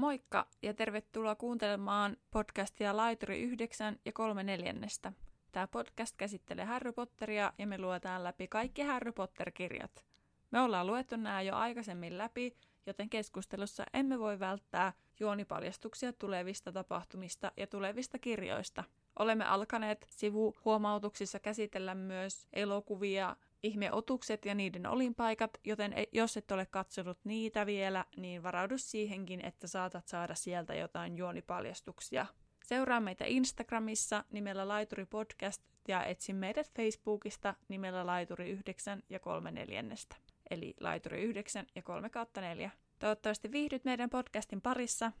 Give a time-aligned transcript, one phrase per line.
[0.00, 5.12] Moikka ja tervetuloa kuuntelemaan podcastia Laituri 9 ja 3 neljännestä.
[5.52, 10.04] Tämä podcast käsittelee Harry Potteria ja me luetaan läpi kaikki Harry Potter-kirjat.
[10.50, 12.56] Me ollaan luettu nämä jo aikaisemmin läpi,
[12.86, 18.84] joten keskustelussa emme voi välttää juonipaljastuksia tulevista tapahtumista ja tulevista kirjoista.
[19.18, 26.66] Olemme alkaneet sivuhuomautuksissa käsitellä myös elokuvia ihmeotukset ja niiden olinpaikat, joten e- jos et ole
[26.66, 32.26] katsonut niitä vielä, niin varaudu siihenkin, että saatat saada sieltä jotain juonipaljastuksia.
[32.64, 39.50] Seuraa meitä Instagramissa nimellä Laituri Podcast ja etsi meidät Facebookista nimellä Laituri 9 ja 3
[39.50, 40.16] neljännestä.
[40.50, 42.70] Eli Laituri 9 ja 3 kautta 4.
[42.98, 45.12] Toivottavasti viihdyt meidän podcastin parissa.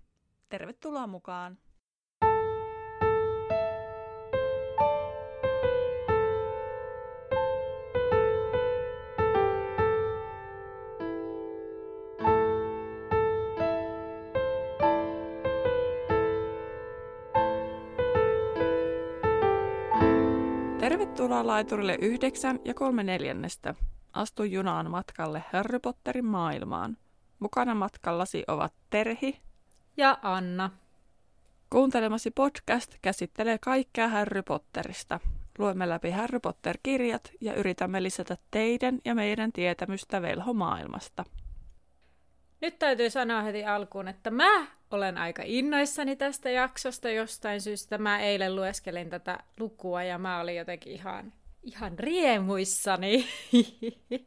[0.48, 1.58] Tervetuloa mukaan!
[21.30, 23.74] Tervetuloa laiturille 9 ja 3 neljännestä.
[24.12, 26.96] Astu junaan matkalle Harry Potterin maailmaan.
[27.38, 29.40] Mukana matkallasi ovat Terhi
[29.96, 30.70] ja Anna.
[31.70, 35.20] Kuuntelemasi podcast käsittelee kaikkea Harry Potterista.
[35.58, 41.24] Luemme läpi Harry Potter-kirjat ja yritämme lisätä teidän ja meidän tietämystä velhomaailmasta.
[42.60, 47.98] Nyt täytyy sanoa heti alkuun, että mä olen aika innoissani tästä jaksosta jostain syystä.
[47.98, 53.26] Mä eilen lueskelin tätä lukua ja mä olin jotenkin ihan, ihan riemuissani.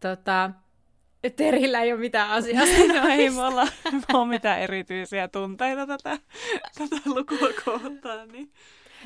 [0.00, 0.50] tota,
[1.36, 2.64] Terillä ei ole mitään asiaa.
[3.02, 3.66] no ei mulla,
[4.12, 6.18] ole mitään erityisiä tunteita tätä,
[6.78, 8.28] tätä lukua kohtaan.
[8.28, 8.52] Niin.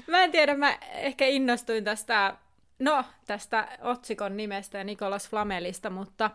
[0.07, 2.37] Mä en tiedä, mä ehkä innostuin tästä,
[2.79, 6.31] no, tästä otsikon nimestä ja Nikolas Flamelista, mutta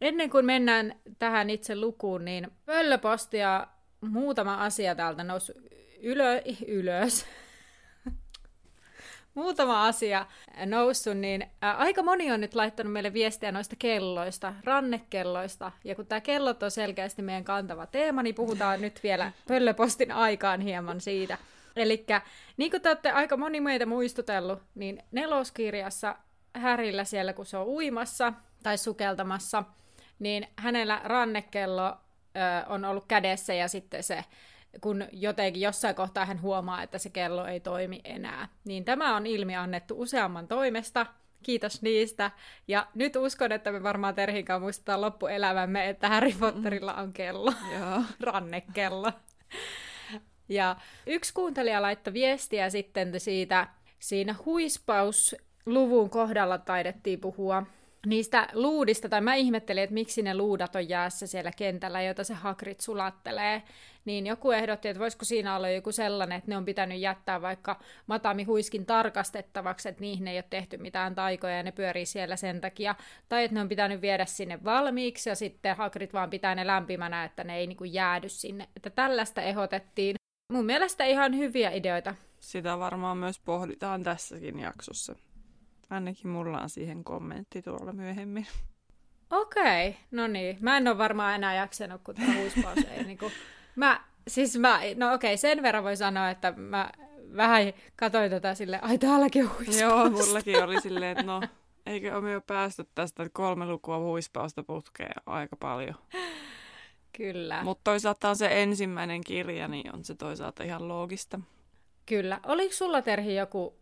[0.00, 3.66] Ennen kuin mennään tähän itse lukuun, niin pöllöpostia
[4.00, 5.52] muutama asia täältä nousi
[6.00, 7.26] ylö, ylös.
[9.34, 10.26] muutama asia
[10.66, 15.72] noussut, niin ää, aika moni on nyt laittanut meille viestiä noista kelloista, rannekelloista.
[15.84, 20.60] Ja kun tämä kellot on selkeästi meidän kantava teema, niin puhutaan nyt vielä pöllöpostin aikaan
[20.60, 21.38] hieman siitä.
[21.76, 22.06] Eli
[22.56, 26.16] niin kuin te olette aika moni meitä muistutellut, niin neloskirjassa
[26.54, 29.64] Härillä siellä, kun se on uimassa tai sukeltamassa–
[30.18, 34.24] niin hänellä rannekello ö, on ollut kädessä ja sitten se,
[34.80, 38.48] kun jotenkin jossain kohtaa hän huomaa, että se kello ei toimi enää.
[38.64, 41.06] Niin tämä on ilmi annettu useamman toimesta,
[41.42, 42.30] kiitos niistä.
[42.68, 48.02] Ja nyt uskon, että me varmaan Terhinkaan muistetaan loppuelämämme, että Harry Potterilla on kello, Joo.
[48.32, 49.12] rannekello.
[50.48, 50.76] Ja
[51.06, 53.68] yksi kuuntelija laittoi viestiä sitten siitä,
[53.98, 57.62] siinä huispausluvun kohdalla taidettiin puhua
[58.06, 62.34] niistä luudista, tai mä ihmettelin, että miksi ne luudat on jäässä siellä kentällä, jota se
[62.34, 63.62] Hagrid sulattelee,
[64.04, 67.80] niin joku ehdotti, että voisiko siinä olla joku sellainen, että ne on pitänyt jättää vaikka
[68.06, 72.60] Matami Huiskin tarkastettavaksi, että niihin ei ole tehty mitään taikoja ja ne pyörii siellä sen
[72.60, 72.94] takia,
[73.28, 77.24] tai että ne on pitänyt viedä sinne valmiiksi ja sitten Hagrid vaan pitää ne lämpimänä,
[77.24, 78.68] että ne ei niinku jäädy sinne.
[78.76, 80.14] Että tällaista ehdotettiin.
[80.52, 82.14] Mun mielestä ihan hyviä ideoita.
[82.40, 85.14] Sitä varmaan myös pohditaan tässäkin jaksossa.
[85.90, 88.46] Ainakin mulla on siihen kommentti tuolla myöhemmin.
[89.30, 90.58] Okei, okay, no niin.
[90.60, 93.32] Mä en ole varmaan enää jaksanut, kun tämä huispaus ei niin kuin...
[93.76, 96.90] Mä, siis mä, no okei, okay, sen verran voi sanoa, että mä
[97.36, 99.80] vähän katsoin tätä silleen, ai täälläkin on huispaus.
[99.80, 101.40] Joo, mullakin oli silleen, että no,
[101.86, 105.94] eikö ole jo päästy tästä kolme lukua huispausta putkeen aika paljon.
[107.16, 107.62] Kyllä.
[107.62, 111.40] Mutta toisaalta on se ensimmäinen kirja, niin on se toisaalta ihan loogista.
[112.06, 112.40] Kyllä.
[112.46, 113.78] Oliko sulla Terhi joku,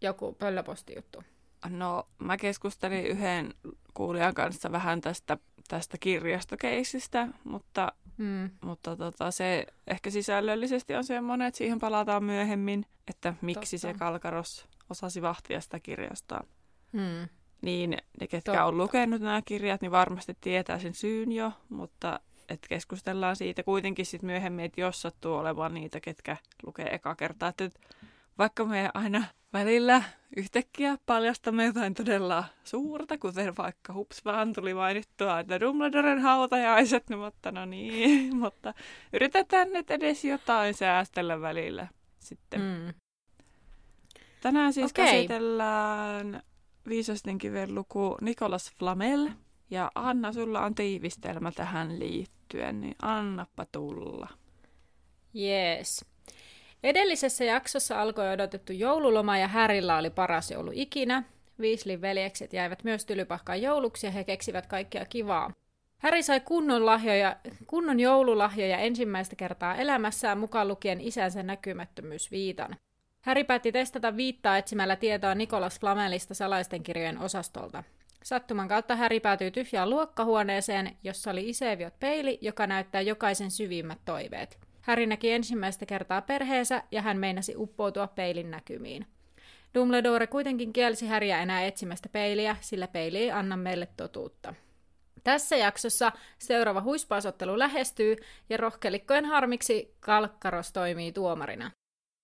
[0.00, 1.22] joku pöllöpostijuttu?
[1.68, 3.54] No, mä keskustelin yhden
[3.94, 5.38] kuulijan kanssa vähän tästä,
[5.68, 8.50] tästä kirjastokeisistä, mutta, hmm.
[8.60, 13.92] mutta tota, se ehkä sisällöllisesti on semmoinen, että siihen palataan myöhemmin, että miksi Totta.
[13.92, 16.40] se Kalkaros osasi vahtia sitä kirjastoa.
[16.92, 17.28] Hmm.
[17.62, 18.64] Niin ne, ketkä Totta.
[18.64, 24.06] on lukenut nämä kirjat, niin varmasti tietää sen syyn jo, mutta että keskustellaan siitä kuitenkin
[24.06, 26.36] sitten myöhemmin, että jos sattuu olemaan niitä, ketkä
[26.66, 27.48] lukee eka kertaa.
[27.48, 27.70] Että
[28.38, 30.02] vaikka me aina välillä
[30.36, 37.16] yhtäkkiä paljastamme jotain todella suurta, kuten vaikka hups vaan tuli mainittua, että Dumbledoren hautajaiset, no,
[37.16, 38.74] mutta no niin, mutta
[39.12, 41.88] yritetään nyt edes jotain säästellä välillä
[42.18, 42.60] sitten.
[42.60, 42.94] Mm.
[44.40, 45.04] Tänään siis okay.
[45.04, 46.42] käsitellään
[46.88, 49.30] viisasten kiven luku Nikolas Flamel.
[49.70, 54.28] Ja Anna, sulla on tiivistelmä tähän liittyen, niin annappa tulla.
[55.36, 56.04] Yes.
[56.82, 61.22] Edellisessä jaksossa alkoi odotettu joululoma ja Härillä oli paras joulu ikinä.
[61.60, 65.52] Weasleyn veljekset jäivät myös tylypahkaan jouluksi ja he keksivät kaikkea kivaa.
[65.98, 67.36] Häri sai kunnon, lahjoja,
[67.66, 72.76] kunnon joululahjoja ensimmäistä kertaa elämässään mukaan lukien isänsä näkymättömyysviitan.
[73.20, 77.84] Häri päätti testata viittaa etsimällä tietoa Nikolas Flamelista salaisten kirjojen osastolta.
[78.24, 84.69] Sattuman kautta Häri päätyy tyhjään luokkahuoneeseen, jossa oli Iseviot peili, joka näyttää jokaisen syvimmät toiveet.
[84.90, 89.06] Häri näki ensimmäistä kertaa perheensä ja hän meinasi uppoutua peilin näkymiin.
[89.74, 94.54] Dumbledore kuitenkin kielsi Häriä enää etsimästä peiliä, sillä peili ei anna meille totuutta.
[95.24, 98.16] Tässä jaksossa seuraava huispausottelu lähestyy
[98.48, 101.70] ja rohkelikkojen harmiksi Kalkkaros toimii tuomarina.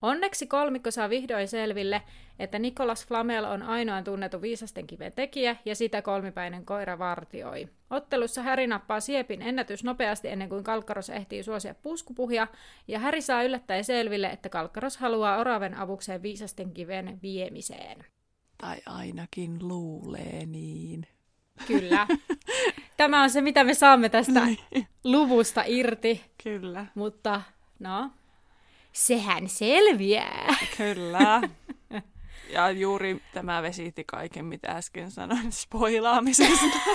[0.02, 2.02] Onneksi kolmikko saa vihdoin selville,
[2.38, 7.69] että Nikolas Flamel on ainoa tunnettu viisasten kiven tekijä ja sitä kolmipäinen koira vartioi.
[7.90, 12.46] Ottelussa Häri nappaa Siepin ennätys nopeasti ennen kuin Kalkkaros ehtii suosia puskupuhia,
[12.88, 18.04] ja Häri saa yllättäen selville, että Kalkkaros haluaa Oraven avukseen viisasten kiven viemiseen.
[18.58, 21.06] Tai ainakin luulee niin.
[21.66, 22.06] Kyllä.
[22.96, 24.87] Tämä on se, mitä me saamme tästä Niin.
[25.04, 26.87] luvusta irti, Kyllä.
[26.94, 27.42] mutta
[27.78, 28.10] no,
[28.96, 30.56] sehän selviää.
[30.76, 31.40] Kyllä.
[32.50, 36.78] Ja juuri tämä vesitti kaiken, mitä äsken sanoin spoilaamisesta.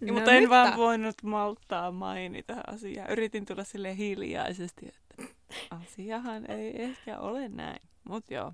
[0.00, 3.08] No, mutta en vaan voinut malttaa mainita asiaa.
[3.08, 5.34] Yritin tulla sille hiljaisesti, että
[5.70, 7.80] asiahan ei ehkä ole näin.
[8.04, 8.52] Mutta joo.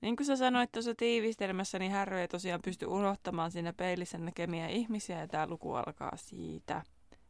[0.00, 4.68] Niin kuin sä sanoit tuossa tiivistelmässä, niin Harry ei tosiaan pysty unohtamaan siinä peilissä näkemiä
[4.68, 6.82] ihmisiä, ja tämä luku alkaa siitä.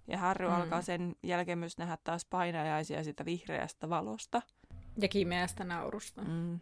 [0.09, 0.55] Ja Harry mm.
[0.55, 4.43] alkaa sen jälkeen myös nähdä taas painajaisia sitä vihreästä valosta.
[5.01, 6.23] Ja kimeästä naurusta.
[6.23, 6.61] Mm.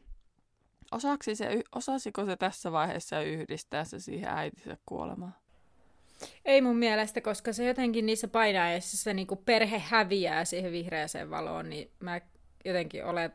[0.93, 5.35] Osaksi se, osasiko se tässä vaiheessa yhdistää se siihen äitinsä kuolemaan?
[6.45, 11.71] Ei mun mielestä, koska se jotenkin niissä painajaisissa se niinku perhe häviää siihen vihreäseen valoon,
[11.71, 12.21] niin mä
[12.65, 13.33] jotenkin olen...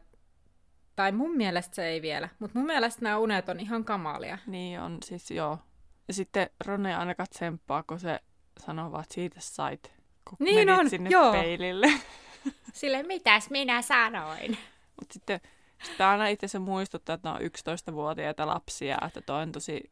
[0.95, 4.37] Tai mun mielestä se ei vielä, mutta mun mielestä nämä unet on ihan kamalia.
[4.47, 5.59] Niin on, siis joo.
[6.07, 8.19] Ja sitten Ronne ainakaan tsemppaa, kun se
[8.59, 9.93] sanovat siitä sait,
[10.29, 11.31] kun Niin menit on, sinne joo.
[11.31, 11.87] peilille.
[12.73, 14.57] Sille, mitäs minä sanoin?
[14.99, 15.39] Mutta sitten
[15.83, 19.91] sitä aina itse se muistuttaa, että on 11-vuotiaita lapsia, että toi on tosi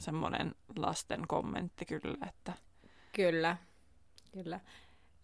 [0.00, 2.52] semmoinen lasten kommentti kyllä, että
[3.12, 3.56] Kyllä,
[4.32, 4.60] kyllä.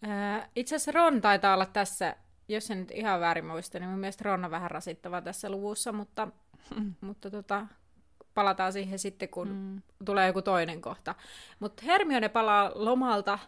[0.07, 2.15] Äh, itse asiassa Ron taitaa olla tässä,
[2.47, 5.91] jos en nyt ihan väärin muista, niin mun mielestä Ron on vähän rasittava tässä luvussa,
[5.91, 6.27] mutta,
[6.75, 6.93] Mm.
[7.01, 7.67] mutta tota,
[8.33, 11.15] palataan siihen sitten, kun mm, tulee joku toinen kohta.
[11.59, 13.39] Mutta Hermione palaa lomalta,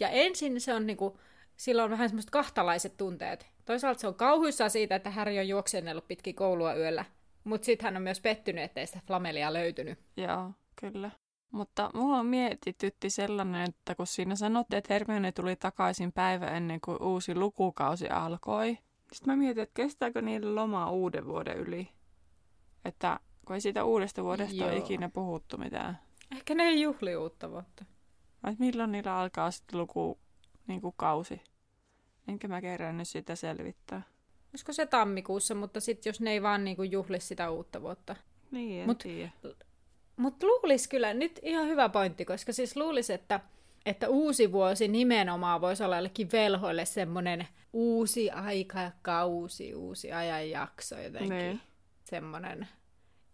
[0.00, 1.20] ja ensin se on niinku,
[1.56, 3.46] sillä on vähän semmoiset kahtalaiset tunteet.
[3.64, 7.04] Toisaalta se on kauhuissaan siitä, että Harry on juoksennellut pitkin koulua yöllä,
[7.44, 9.98] mutta sitten hän on myös pettynyt, ettei sitä flamelia löytynyt.
[10.16, 10.50] joo,
[10.80, 11.10] kyllä.
[11.50, 16.80] Mutta mulla on mietitytti sellainen, että kun siinä sanottiin, että Hermione tuli takaisin päivä ennen
[16.80, 18.78] kuin uusi lukukausi alkoi,
[19.12, 21.88] sitten mä mietin, että kestääkö niillä loma uuden vuoden yli.
[22.84, 24.84] Että kun ei siitä uudesta vuodesta ole Joo.
[24.84, 25.98] ikinä puhuttu mitään.
[26.32, 27.84] Ehkä ne ei juhli uutta vuotta.
[28.46, 30.18] Vai milloin niillä alkaa sitten luku,
[30.66, 31.40] niin kuin kausi?
[32.28, 34.02] Enkä mä kerännyt sitä selvittää.
[34.52, 38.16] Olisiko se tammikuussa, mutta sitten jos ne ei vaan niinku juhli sitä uutta vuotta.
[38.50, 39.30] Niin, en Mut- tiedä.
[40.16, 43.40] Mutta luulis kyllä, nyt ihan hyvä pointti, koska siis luulis, että,
[43.86, 51.38] että uusi vuosi nimenomaan voisi olla jollekin velhoille semmoinen uusi aikakausi, uusi ajanjakso jotenkin.
[51.38, 51.60] Niin.
[52.04, 52.68] Semmoinen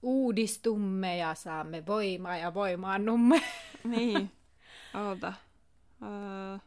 [0.03, 3.43] uudistumme ja saamme voimaa ja voimaannumme.
[3.85, 4.31] Niin.
[4.94, 5.32] Oota.
[6.02, 6.58] Öö,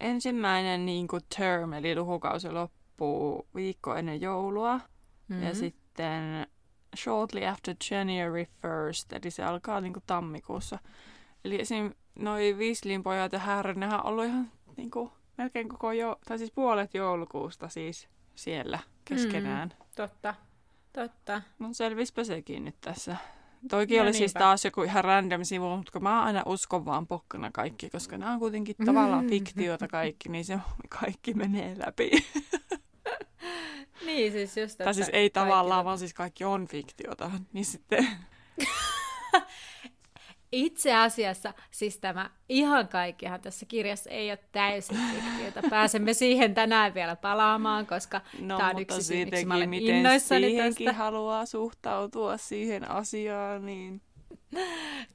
[0.00, 4.80] ensimmäinen niin kuin term, eli lukukausi loppuu viikko ennen joulua.
[5.28, 5.42] Mm-hmm.
[5.42, 6.46] Ja sitten
[6.96, 10.78] shortly after January 1st, eli se alkaa niin kuin tammikuussa.
[11.44, 11.92] Eli esim.
[12.18, 16.38] noi Weasleyn pojat ja Harry, nehän on ollut ihan niin kuin, melkein koko jo, tai
[16.38, 19.68] siis puolet joulukuusta siis siellä keskenään.
[19.68, 19.86] Mm.
[19.96, 20.34] Totta,
[20.92, 21.42] totta.
[21.58, 23.16] No selvispä sekin nyt tässä.
[23.70, 24.38] Toikin No oli siis niinpä.
[24.38, 28.32] taas joku ihan random sivu, mutta kun mä aina uskon vaan pokkana kaikki, koska nämä
[28.32, 30.58] on kuitenkin tavallaan fiktiota kaikki, niin se
[31.00, 32.10] kaikki menee läpi.
[34.06, 37.30] Niin siis just, tai siis ei kaikki tavallaan, tota- vaan siis kaikki on fiktiota.
[37.52, 38.06] Niin sitten,
[40.54, 45.68] Itse asiassa, siis tämä ihan kaikkihan tässä kirjassa ei ole täysin fiktiota.
[45.70, 49.96] Pääsemme siihen tänään vielä palaamaan, koska no tämä on yksi syy, miksi mä olen miten
[49.96, 50.98] innoissani siihenkin tästä.
[50.98, 54.02] haluaa suhtautua siihen asiaan, niin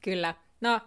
[0.03, 0.35] Kyllä.
[0.61, 0.81] No,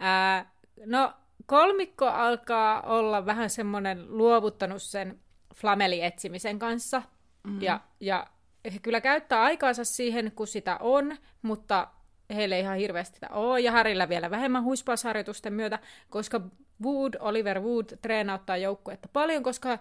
[0.00, 0.52] ää,
[0.86, 1.12] no,
[1.46, 5.20] kolmikko alkaa olla vähän semmoinen luovuttanut sen
[5.54, 7.02] flameli etsimisen kanssa.
[7.44, 7.62] Mm.
[7.62, 8.26] Ja, ja
[8.72, 11.88] he kyllä käyttää aikaansa siihen, kun sitä on, mutta
[12.34, 13.60] heille ei ihan hirveästi sitä ole.
[13.60, 15.78] Ja Harilla vielä vähemmän huispausharjoitusten myötä,
[16.10, 16.40] koska
[16.84, 19.78] Wood, Oliver Wood treenauttaa joukkuetta paljon, koska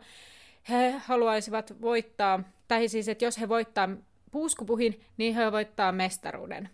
[0.69, 3.89] he haluaisivat voittaa, tai siis, että jos he voittaa
[4.31, 6.69] puuskupuhin, niin he voittaa mestaruuden.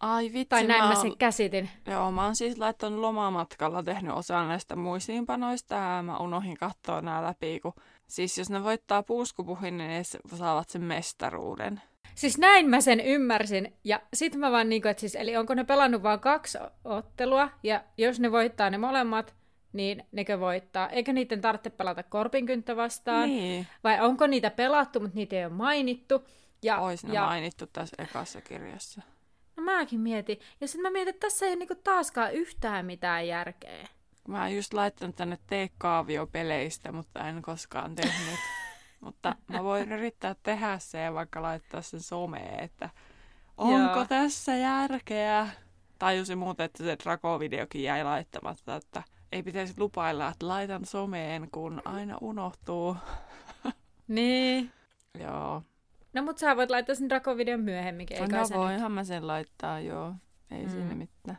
[0.00, 1.70] Ai vitsi, Tai näin mä, mä sen käsitin.
[1.86, 7.22] Joo, mä oon siis laittanut lomamatkalla tehnyt osan näistä muistiinpanoista ja mä unohin katsoa nämä
[7.22, 7.72] läpi, kun
[8.06, 10.02] siis jos ne voittaa puuskupuhin, niin ne
[10.36, 11.82] saavat sen mestaruuden.
[12.16, 13.76] Siis näin mä sen ymmärsin.
[13.84, 17.84] Ja sit mä vaan niinku, että siis, eli onko ne pelannut vaan kaksi ottelua, ja
[17.98, 19.34] jos ne voittaa ne molemmat,
[19.72, 20.88] niin nekö voittaa.
[20.88, 23.28] Eikö niiden tarvitse pelata korpinkynttä vastaan?
[23.28, 23.66] Niin.
[23.84, 26.24] Vai onko niitä pelattu, mutta niitä ei ole mainittu?
[26.62, 29.02] Ja, Ois ne ja, mainittu tässä ekassa kirjassa.
[29.56, 30.38] No mäkin mietin.
[30.60, 33.88] Ja sitten mä mietin, että tässä ei ole niinku taaskaan yhtään mitään järkeä.
[34.28, 38.38] Mä oon just laittanut tänne tee kaavio peleistä, mutta en koskaan tehnyt.
[39.06, 42.90] mutta mä voin yrittää tehdä se ja vaikka laittaa sen someen, että
[43.56, 44.06] onko Joo.
[44.06, 45.48] tässä järkeä.
[45.98, 51.82] Tajusin muuten, että se Draco-videokin jäi laittamatta, että ei pitäisi lupailla, että laitan someen, kun
[51.84, 52.96] aina unohtuu.
[54.08, 54.72] Niin.
[55.24, 55.62] Joo.
[56.12, 59.26] No mut sä voit laittaa sen Draco-videon myöhemminkin, eikä no se nyt- voinhan mä sen
[59.26, 60.14] laittaa, joo.
[60.50, 60.70] Ei mm.
[60.70, 61.38] siinä mitään.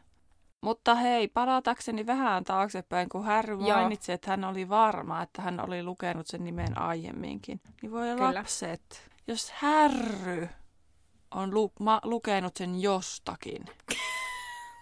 [0.62, 3.78] Mutta hei, palatakseni vähän taaksepäin, kun Harry Joo.
[3.78, 7.62] mainitsi, että hän oli varma, että hän oli lukenut sen nimen aiemminkin.
[7.82, 8.34] Niin voi Kyllä.
[8.34, 10.48] lapset, jos Harry
[11.32, 13.66] on lu- ma- lukenut sen jostakin,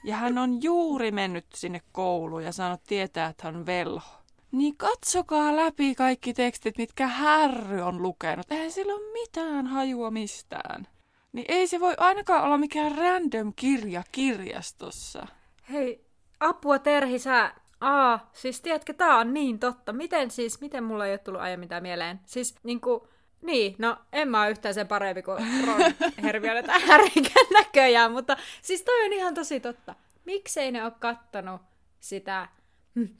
[0.03, 4.77] ja hän on juuri mennyt sinne kouluun ja saanut tietää, että hän on velho, niin
[4.77, 8.51] katsokaa läpi kaikki tekstit, mitkä Harry on lukenut.
[8.51, 10.87] Eihän sillä ole mitään hajua mistään.
[11.31, 15.27] Niin ei se voi ainakaan olla mikään random kirja kirjastossa.
[15.71, 16.05] Hei,
[16.39, 17.53] apua Terhi, sä...
[17.81, 19.93] Aa, siis tiedätkö, tää on niin totta.
[19.93, 22.19] Miten siis, miten mulla ei ole tullut aiemmin mitään mieleen?
[22.25, 23.07] Siis niinku,
[23.41, 25.93] niin, no en mä ole yhtään sen parempi kuin Ron,
[26.23, 29.95] Hermione tai Harrykään näköjään, mutta siis toi on ihan tosi totta.
[30.25, 31.61] Miksei ne ole kattonut
[31.99, 32.47] sitä...
[32.95, 33.15] Hm.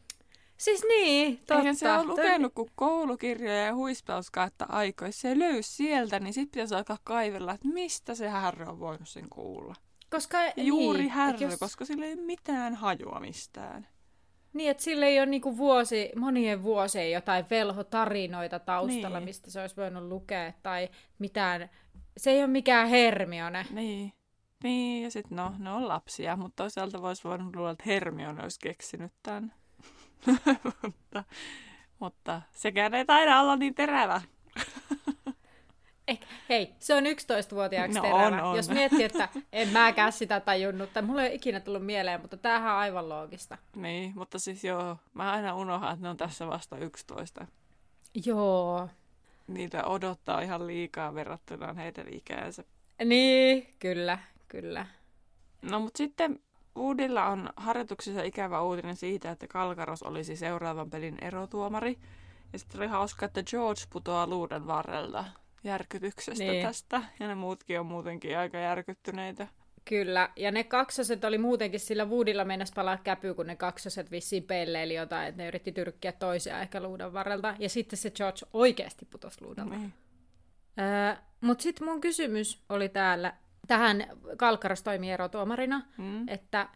[0.57, 1.55] Siis niin, totta.
[1.55, 5.21] Eihän se ole lukenut kuin koulukirjoja ja huispauskautta aikoissa.
[5.21, 9.29] Se löysi sieltä, niin sitten pitäisi alkaa kaivella, että mistä se Harry on voinut sen
[9.29, 9.75] kuulla.
[10.09, 13.87] Koska, Juuri niin, Harry, et jos- koska sillä ei ole mitään hajua mistään.
[14.53, 19.25] Niin, että sillä ei ole niinku vuosi, monien vuosien jotain velhotarinoita taustalla, Niin.
[19.25, 21.69] mistä se olisi voinut lukea, tai mitään.
[22.17, 23.65] Se ei ole mikään Hermione.
[23.69, 24.13] Niin.
[24.63, 28.59] Niin, ja sitten no, ne on lapsia, mutta toisaalta voisi voinut luulla, että Hermione olisi
[28.59, 29.53] keksinyt tämän.
[30.83, 31.23] mutta,
[31.99, 34.21] mutta sekään ei taida olla niin terävä.
[36.07, 36.19] Eh,
[36.49, 38.25] hei, se on 11-vuotiaaksi No terävä.
[38.25, 38.55] on, on.
[38.57, 42.37] Jos miettii, että en mäkään sitä tajunnut, tai mulle ei ole ikinä tullut mieleen, mutta
[42.37, 43.57] tämähän on aivan loogista.
[43.75, 47.47] Niin, mutta siis joo, mä aina unohan, että ne on tässä vasta 11.
[48.25, 48.89] Joo.
[49.47, 52.63] Niitä odottaa ihan liikaa verrattuna heidän ikäänsä.
[53.05, 54.85] Niin, kyllä, kyllä.
[55.61, 56.39] No mutta sitten
[56.77, 61.97] Woodilla on harjoituksessa ikävä uutinen siitä, että Kalkaros olisi seuraavan pelin erotuomari.
[62.53, 65.25] Ja sitten oli hauska, että George putoaa luuden varrelta
[65.65, 66.65] järkytyksestä Niin.
[66.65, 67.01] tästä.
[67.19, 69.47] Ja ne muutkin on muutenkin aika järkyttyneitä.
[69.85, 74.43] Kyllä, ja ne kaksoset oli muutenkin sillä Woodilla mennessä palaa käpy, kun ne kaksoset vissiin
[74.43, 79.05] pelleili jotain, että ne yritti tyrkkiä toisiaan ehkä luudan varrelta, ja sitten se George oikeasti
[79.05, 79.75] putosi luudalta.
[79.75, 79.93] Niin.
[80.79, 83.33] Öö, Mutta sitten mun kysymys oli täällä,
[83.67, 84.05] tähän
[84.37, 86.29] Kalkkaras toimii erotuomarina, Mm.
[86.29, 86.69] että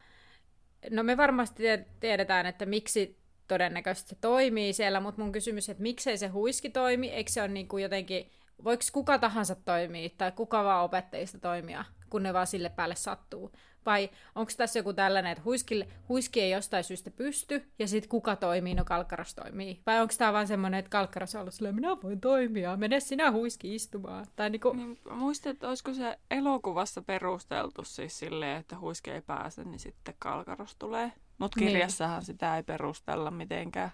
[0.92, 5.84] no me varmasti tie- tiedetään, että miksi todennäköisesti se toimii siellä, mutta mun kysymys, että
[5.84, 8.32] miksei se huiski toimi, eikö se ole niin kuin jotenkin,
[8.64, 13.52] voiko kuka tahansa toimia tai kuka vaan opettajista toimia, kun ne vaan sille päälle sattuu?
[13.86, 18.36] Vai onko tässä joku tällainen, että huiskille, huiski ei jostain syystä pysty, ja sitten kuka
[18.36, 19.82] toimii, no Kalkkaras toimii?
[19.86, 23.32] Vai onko tämä vaan semmoinen, että Kalkkaras on ollut silleen, minä voin toimia, mene sinä
[23.32, 24.26] huiski istumaan?
[24.36, 29.64] Tai niinku, Niin, muistan, että olisiko se elokuvassa perusteltu siis silleen, että huiske ei pääse,
[29.64, 31.12] niin sitten Kalkaros tulee.
[31.38, 31.68] Mutta Niin.
[31.68, 33.92] kirjassahan sitä ei perustella mitenkään.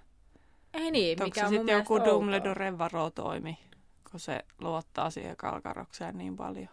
[0.74, 2.06] ei niin, Onko mikä on mun sitten joku.
[2.06, 3.58] Dumbledoren varotoimi,
[4.16, 6.68] kun se luottaa siihen Kalkarokseen niin paljon?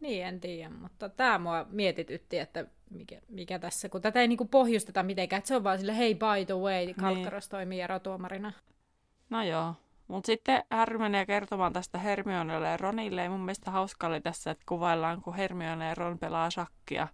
[0.00, 4.44] Niin, en tiedä, mutta tämä mua mietitytti, että mikä, mikä tässä, kun tätä ei niinku
[4.44, 8.52] pohjusteta mitenkään, että se on vaan sille, hei by the way, Kalkkaros toimii erotuomarina.
[9.30, 9.74] No joo.
[10.08, 13.24] Mutta sitten Harry menee kertomaan tästä Hermionelle ja Ronille.
[13.24, 17.08] Ja mun mielestä hauska oli tässä, että kuvaillaan, kun Hermione ja Ron pelaa shakkia.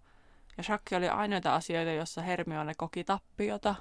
[0.57, 3.75] Ja shakki oli ainoita asioita, jossa Hermione koki tappiota.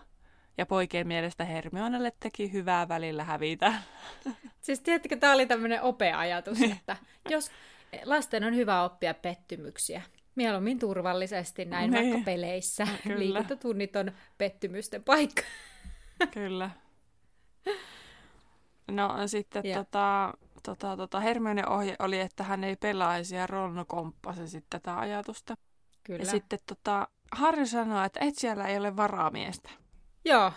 [0.59, 3.75] Ja poikien mielestä Hermionelle teki hyvää välillä hävitä.
[4.61, 6.97] Siis tiedättekö, tämä oli tämmöinen opea-ajatus, että
[7.31, 7.51] jos
[8.05, 10.03] lasten on hyvä oppia pettymyksiä,
[10.35, 12.11] mieluummin turvallisesti näin Niin.
[12.11, 12.87] vaikka peleissä.
[13.03, 13.19] Kyllä.
[13.19, 15.43] Liikuntatunnit on pettymysten paikka.
[16.31, 16.71] Kyllä.
[18.91, 23.85] No sitten Ja- tota, tota, tota, Hermione ohje oli, että hän ei pelaisi ja Ron
[23.89, 25.55] komppasi sitten tätä ajatusta.
[26.05, 26.19] Kyllä.
[26.23, 29.71] Ja sitten tota, Harry sanoi, että et siellä ei ole varamiestä.
[30.25, 30.52] Joo,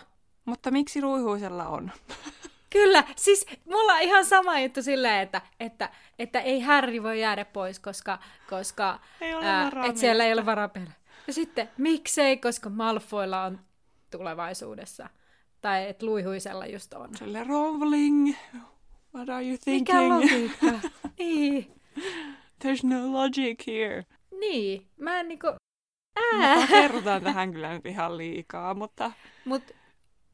[0.45, 1.91] Mutta miksi ruihuisella on?
[2.69, 7.45] Kyllä, siis mulla on ihan sama juttu silleen, että, että, että ei Harry voi jäädä
[7.45, 8.19] pois, koska,
[8.49, 10.69] koska ei ole ää, et siellä ei ole varaa
[11.27, 13.59] Ja sitten miksei, koska Malfoilla on
[14.11, 15.09] tulevaisuudessa.
[15.61, 17.09] Tai että luihuisella just on.
[17.17, 18.35] Sille Rowling,
[19.15, 19.99] what are you thinking?
[19.99, 20.89] Mikä logiikka?
[21.19, 21.71] niin.
[22.63, 24.05] There's no logic here.
[24.39, 25.47] Niin, mä en niinku...
[26.15, 26.67] Ää.
[26.67, 29.11] Kerrotaan tähän kyllä nyt ihan liikaa, mutta...
[29.45, 29.63] Mut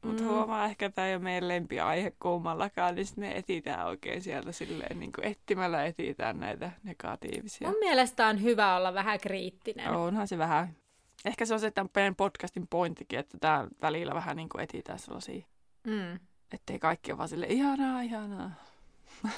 [0.02, 0.28] mutta mm.
[0.28, 5.00] huomaa ehkä, että tämä ei ole meidän lempiaihe kummallakaan, niin me etsitään oikein sieltä silleen,
[5.00, 7.68] niin kuin etsimällä etsitään näitä negatiivisia.
[7.68, 9.90] Mun mielestä on hyvä olla vähän kriittinen.
[9.90, 10.76] Onhan se vähän.
[11.24, 15.46] Ehkä se on se tämän podcastin pointtikin, että tämä välillä vähän niin kuin etsitään sellaisia,
[15.86, 16.18] mm.
[16.52, 18.50] ettei kaikki ole vaan sille ihanaa, ihanaa.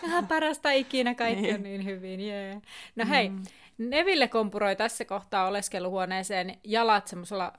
[0.04, 1.54] Ihan parasta ikinä, kaikki niin.
[1.54, 2.62] on niin hyvin, yeah.
[2.96, 3.42] No hei, mm.
[3.78, 7.52] Neville kompuroi tässä kohtaa oleskeluhuoneeseen jalat semmoisella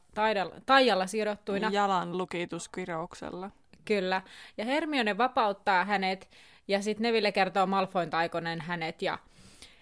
[0.65, 1.69] taijalla sidottuina.
[1.71, 3.51] Jalan lukituskirouksella.
[3.85, 4.21] Kyllä.
[4.57, 6.29] Ja Hermione vapauttaa hänet,
[6.67, 9.19] ja sitten Neville kertoo Malfoin taikonen hänet, ja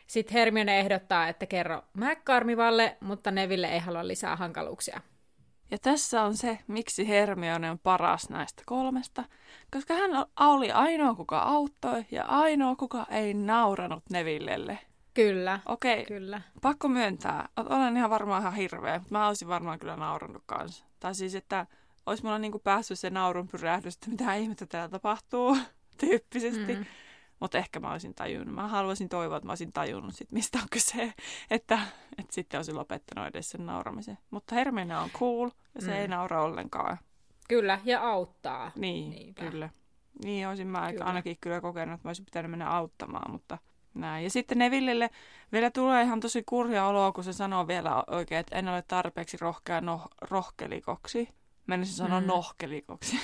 [0.08, 5.02] sitten Hermione ehdottaa, että kerro McCarmivalle, mutta Neville ei halua lisää hankaluuksia.
[5.72, 9.24] Ja tässä on se, miksi Hermione on paras näistä kolmesta,
[9.74, 14.80] koska hän oli ainoa, kuka auttoi ja ainoa, kuka ei nauranut Nevillelle.
[15.14, 15.60] Kyllä.
[15.66, 16.06] Okei, okay.
[16.06, 16.42] kyllä.
[16.62, 17.50] pakko myöntää.
[17.58, 20.86] Olen ihan varmaan ihan hirveä, mutta mä olisin varmaan kyllä naurannut kanssa.
[21.00, 21.68] Tai siis, että
[22.06, 25.58] olisi mulla niinku päässyt se naurun pyrähdys, että mitä ihmettä täällä tapahtuu
[26.00, 26.76] tyyppisesti.
[26.76, 26.86] Mm.
[27.40, 28.56] Mutta ehkä mä olisin tajunnut.
[28.56, 31.14] Mä haluaisin toivoa, että mä olisin tajunnut, sit, mistä on kyse.
[31.52, 31.80] Että,
[32.18, 34.18] että sitten olisin lopettanut edes sen nauramisen.
[34.30, 35.98] Mutta Hermione on cool ja se mm.
[35.98, 36.98] ei naura ollenkaan.
[37.48, 38.72] Kyllä, ja auttaa.
[38.76, 39.42] Niin, Niinpä.
[39.42, 39.70] kyllä.
[40.24, 41.06] Niin olisin mä kyllä.
[41.06, 43.58] ainakin kyllä kokenut, että mä olisin pitänyt mennä auttamaan, mutta
[43.94, 44.24] näin.
[44.24, 45.10] Ja sitten Nevillelle
[45.52, 49.38] vielä tulee ihan tosi kurja oloa, kun se sanoo vielä oikein, että en ole tarpeeksi
[49.38, 51.30] rohkea no- rohkelikoksi.
[51.68, 52.28] Menisin sanoa mm.
[52.28, 53.20] nohkelikoksi.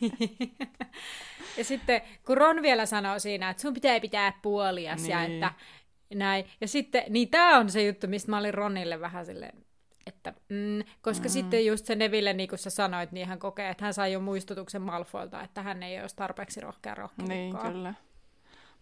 [1.58, 5.10] ja sitten kun Ron vielä sanoo siinä, että sun pitää pitää puolias niin.
[5.10, 5.52] ja että
[6.14, 6.44] näin.
[6.60, 9.66] Ja sitten, niin tämä on se juttu, mistä mä olin Ronille vähän silleen,
[10.06, 11.30] että, mm, koska mm.
[11.32, 14.20] sitten just se Neville, niin kuin sä sanoit, niin hän kokee, että hän sai jo
[14.20, 17.62] muistutuksen Malfoilta, että hän ei olisi tarpeeksi rohkea rohkelikkoa.
[17.62, 17.94] Niin, kyllä.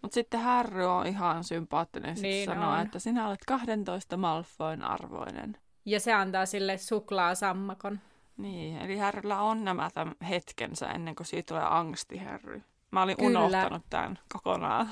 [0.05, 2.15] Mutta sitten Harry on ihan sympaattinen.
[2.21, 5.57] Niin sanoo, että sinä olet 12 Malfoin arvoinen.
[5.85, 7.99] Ja se antaa sille suklaasammakon.
[8.37, 12.61] Niin, eli Harryllä on nämä tämän hetkensä ennen kuin siitä tulee angsti Harry.
[12.91, 13.39] Mä olin Kyllä.
[13.39, 14.89] unohtanut tämän kokonaan.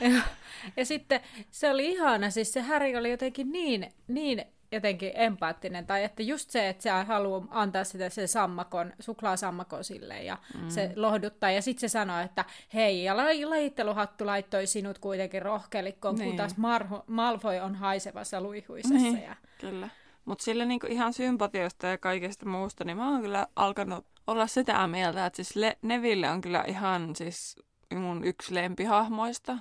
[0.00, 0.22] ja,
[0.76, 1.20] ja sitten
[1.50, 4.44] se oli ihana, siis se Harry oli jotenkin niin, niin
[4.74, 10.22] jotenkin empaattinen, tai että just se, että se haluaa antaa sitä se sammakon, suklaasammakon sille
[10.22, 10.68] ja mm.
[10.68, 16.28] se lohduttaa, ja sitten se sanoo, että hei, ja lajitteluhattu laittoi sinut kuitenkin rohkelikkoon, niin.
[16.28, 18.94] kun taas Marho, Malfoy on haisevassa luihuisessa.
[18.94, 19.36] Niin, ja...
[19.58, 19.88] kyllä.
[20.24, 24.86] Mutta sille niinku ihan sympatiosta ja kaikesta muusta, niin mä oon kyllä alkanut olla sitä
[24.86, 27.56] mieltä, että siis Le- Neville on kyllä ihan siis
[27.94, 29.58] mun yksi lempihahmoista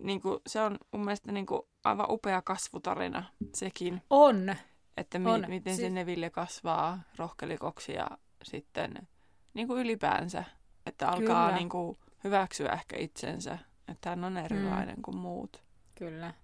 [0.00, 4.02] niin kuin, se on mun mielestä niin kuin, aivan upea kasvutarina sekin.
[4.10, 4.54] On.
[4.96, 5.44] Että mi- on.
[5.48, 8.06] miten si- se Neville kasvaa rohkelikoksi ja
[8.42, 9.08] sitten
[9.54, 10.44] niin kuin ylipäänsä.
[10.86, 13.58] Että alkaa niin kuin, hyväksyä ehkä itsensä.
[13.88, 15.02] Että hän on erilainen mm.
[15.02, 15.62] kuin muut.
[15.94, 16.34] Kyllä.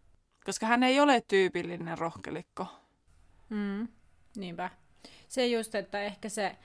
[0.45, 2.67] Koska hän ei ole tyypillinen rohkelikko.
[3.49, 3.89] Mm.
[4.37, 4.71] Niinpä.
[5.29, 6.57] Se just, että ehkä se,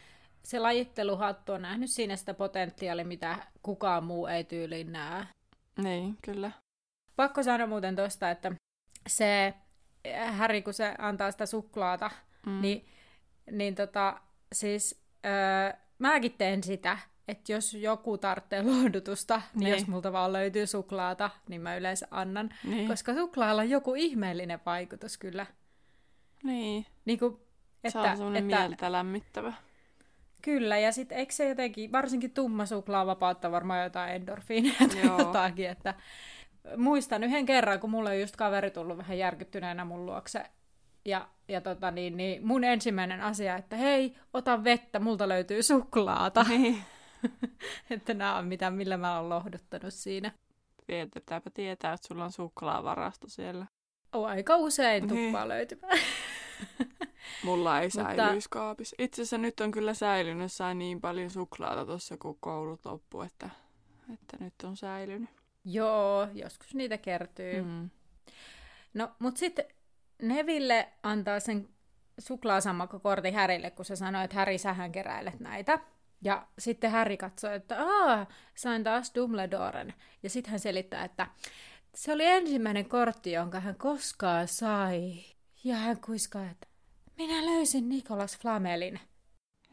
[0.44, 5.26] se lajitteluhattu on nähnyt siinä sitä potentiaalia, mitä kukaan muu ei tyyliin näe.
[5.78, 6.52] Niin, kyllä.
[7.16, 8.52] Pakko sanoa muuten tosta, että
[9.08, 9.54] se
[10.14, 12.12] Häri, kun se antaa sitä suklaata,
[12.46, 12.62] mm.
[12.62, 12.86] niin,
[13.52, 14.20] niin tota,
[14.54, 16.98] siis öö, mäkin teen sitä,
[17.28, 22.08] että jos joku tarvitsee lohdutusta, niin, niin jos multa vaan löytyy suklaata, niin mä yleensä
[22.12, 22.50] annan.
[22.64, 22.88] Niin.
[22.88, 25.46] Koska suklaalla on joku ihmeellinen vaikutus kyllä.
[26.44, 26.86] Niin.
[27.06, 27.38] niin kuin,
[27.84, 29.54] että, se on semmoinen että, mieltä lämmittävä.
[30.42, 35.70] Kyllä, ja sitten eikö se jotenkin, varsinkin tumma suklaa vapauttaa varmaan jotain endorfiineja tai jotakin,
[35.70, 35.94] että
[36.78, 40.44] muistan yhden kerran, kun mulle on just kaveri tullut vähän järkyttyneenä mun luokse.
[41.06, 46.44] Ja, ja tota niin, niin mun ensimmäinen asia, että hei, ota vettä, multa löytyy suklaata.
[46.44, 46.84] Niin.
[47.90, 50.32] että nämä on mitä, millä mä oon lohduttanut siinä.
[50.88, 53.66] Vietetäänpä tietää, että sulla on suklaavarasto siellä.
[54.14, 55.26] Oh, aika usein niin.
[55.26, 56.00] tuppaa löytymään.
[57.44, 58.96] Mulla ei säilyisi kaapissa.
[59.00, 63.50] Itse asiassa nyt on kyllä säilynyt, sain niin paljon suklaata tuossa, kun koulut loppu, että,
[64.14, 65.30] että nyt on säilynyt.
[65.66, 67.62] Joo, joskus niitä kertyy.
[67.62, 67.90] Mm.
[68.94, 69.66] No, mutta sitten
[70.22, 71.70] Neville antaa sen
[72.20, 75.80] suklaasammakkokortin Härille, kun se sanoi, että Häri, sähän keräilet näitä.
[76.22, 79.94] Ja sitten Häri katsoi, että Aa, sain taas Dumbledoren.
[80.24, 81.28] Ja sitten hän selittää, että
[81.96, 85.24] se oli ensimmäinen kortti, jonka hän koskaan sai.
[85.64, 86.68] Ja hän kuiskaa, että
[87.18, 89.00] minä löysin Nikolas Flamelin.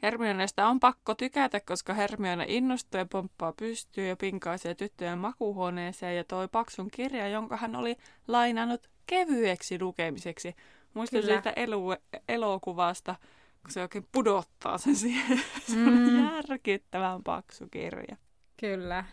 [0.02, 6.24] Hermionesta on pakko tykätä, koska Hermione innostuu ja pomppaa pystyy ja pinkaisee tyttöjen makuhuoneeseen ja
[6.24, 7.96] toi paksun kirja, jonka hän oli
[8.28, 10.54] lainannut kevyeksi lukemiseksi.
[10.94, 13.14] Muistan siitä elu- elokuvasta,
[13.62, 15.38] kun se oikein pudottaa sen siihen.
[15.70, 15.86] se mm.
[15.86, 18.16] on järkittävän paksu kirja.
[18.60, 19.04] Kyllä.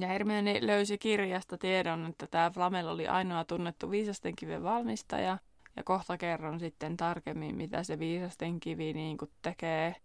[0.00, 5.38] Ja Hermione löysi kirjasta tiedon, että tämä Flamel oli ainoa tunnettu viisasten kiven valmistaja.
[5.76, 9.96] Ja kohta kerron sitten tarkemmin, mitä se viisasten kivi niin tekee.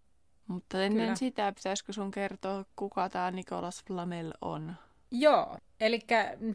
[0.47, 1.15] Mutta ennen Kyllä.
[1.15, 4.75] sitä pitäisikö sun kertoa, kuka tämä Nikolas Flamel on?
[5.11, 5.99] Joo, eli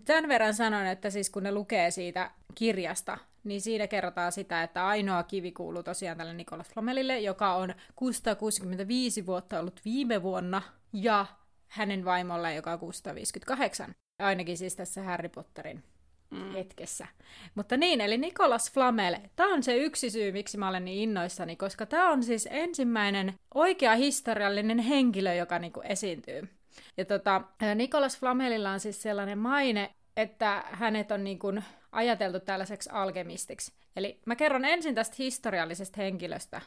[0.04, 4.86] tämän verran sanon, että siis kun ne lukee siitä kirjasta, niin siinä kerrotaan sitä, että
[4.86, 11.26] ainoa kivi kuuluu tosiaan tälle Nikolas Flamelille, joka on 665 vuotta ollut viime vuonna, ja
[11.68, 13.94] hänen vaimolle, joka on 658.
[14.18, 15.84] Ainakin siis tässä Harry Potterin
[16.32, 16.52] mm.
[16.52, 17.06] hetkessä.
[17.54, 19.16] Mutta niin, eli Nikolas Flamel.
[19.36, 23.34] Tämä on se yksi syy, miksi mä olen niin innoissani, koska tämä on siis ensimmäinen
[23.54, 26.48] oikea historiallinen henkilö, joka niinku esiintyy.
[26.96, 27.42] Ja tota,
[27.74, 31.52] Nikolas Flamelilla on siis sellainen maine, että hänet on niinku
[31.92, 33.72] ajateltu tällaiseksi alkemistiksi.
[33.96, 36.60] Eli mä kerron ensin tästä historiallisesta henkilöstä,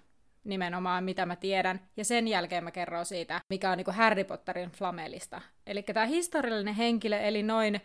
[0.45, 4.23] nimenomaan, mitä mä tiedän, ja sen jälkeen mä kerron siitä, mikä on niin kuin Harry
[4.23, 5.41] Potterin flamelista.
[5.67, 7.81] Eli tämä historiallinen henkilö eli noin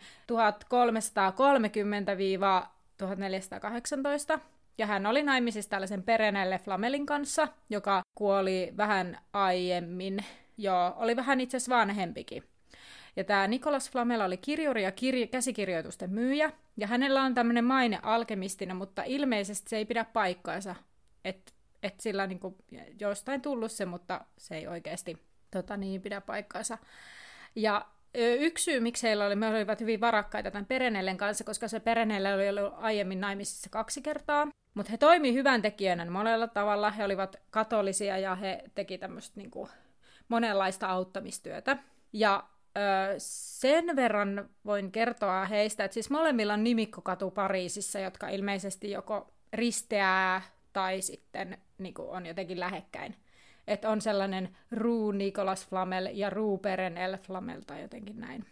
[4.35, 4.39] 1330-1418,
[4.77, 10.19] ja hän oli naimisissa tällaisen Perenelle Flamelin kanssa, joka kuoli vähän aiemmin,
[10.57, 12.43] joo, oli vähän itse asiassa vanhempikin.
[13.15, 17.99] Ja tämä Nikolas Flamel oli kirjuri ja kirj- käsikirjoitusten myyjä, ja hänellä on tämmöinen maine
[18.01, 20.75] alkemistina, mutta ilmeisesti se ei pidä paikkaansa.
[21.25, 21.51] Että
[21.83, 22.55] että sillä on niin kuin
[22.99, 25.17] jostain tullut se, mutta se ei oikeasti
[25.51, 26.77] tota, niin, pidä paikkaansa.
[27.55, 27.85] Ja
[28.39, 32.33] yksi syy, miksi heillä oli, me olivat hyvin varakkaita tämän Perenellen kanssa, koska se Perenelle
[32.33, 34.47] oli ollut aiemmin naimisissa kaksi kertaa.
[34.73, 36.91] Mutta he toimi hyvän tekijänä monella tavalla.
[36.91, 39.51] He olivat katolisia ja he teki tämmöistä niin
[40.27, 41.77] monenlaista auttamistyötä.
[42.13, 42.43] Ja
[43.17, 50.41] sen verran voin kertoa heistä, että siis molemmilla on nimikkokatu Pariisissa, jotka ilmeisesti joko risteää
[50.73, 53.15] tai sitten niin kuin on jotenkin lähekkäin.
[53.67, 58.45] Että on sellainen Ruu Nicolas Flamel ja Ruu Perenel Flamel tai jotenkin näin.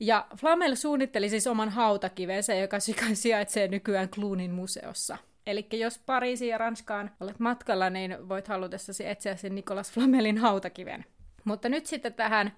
[0.00, 2.76] Ja Flamel suunnitteli siis oman hautakivensä, joka
[3.14, 5.18] sijaitsee nykyään Clunin museossa.
[5.46, 11.04] Eli jos Pariisiin ja Ranskaan olet matkalla, niin voit halutessasi etsiä sen Nicolas Flamelin hautakiven.
[11.44, 12.52] Mutta nyt sitten tähän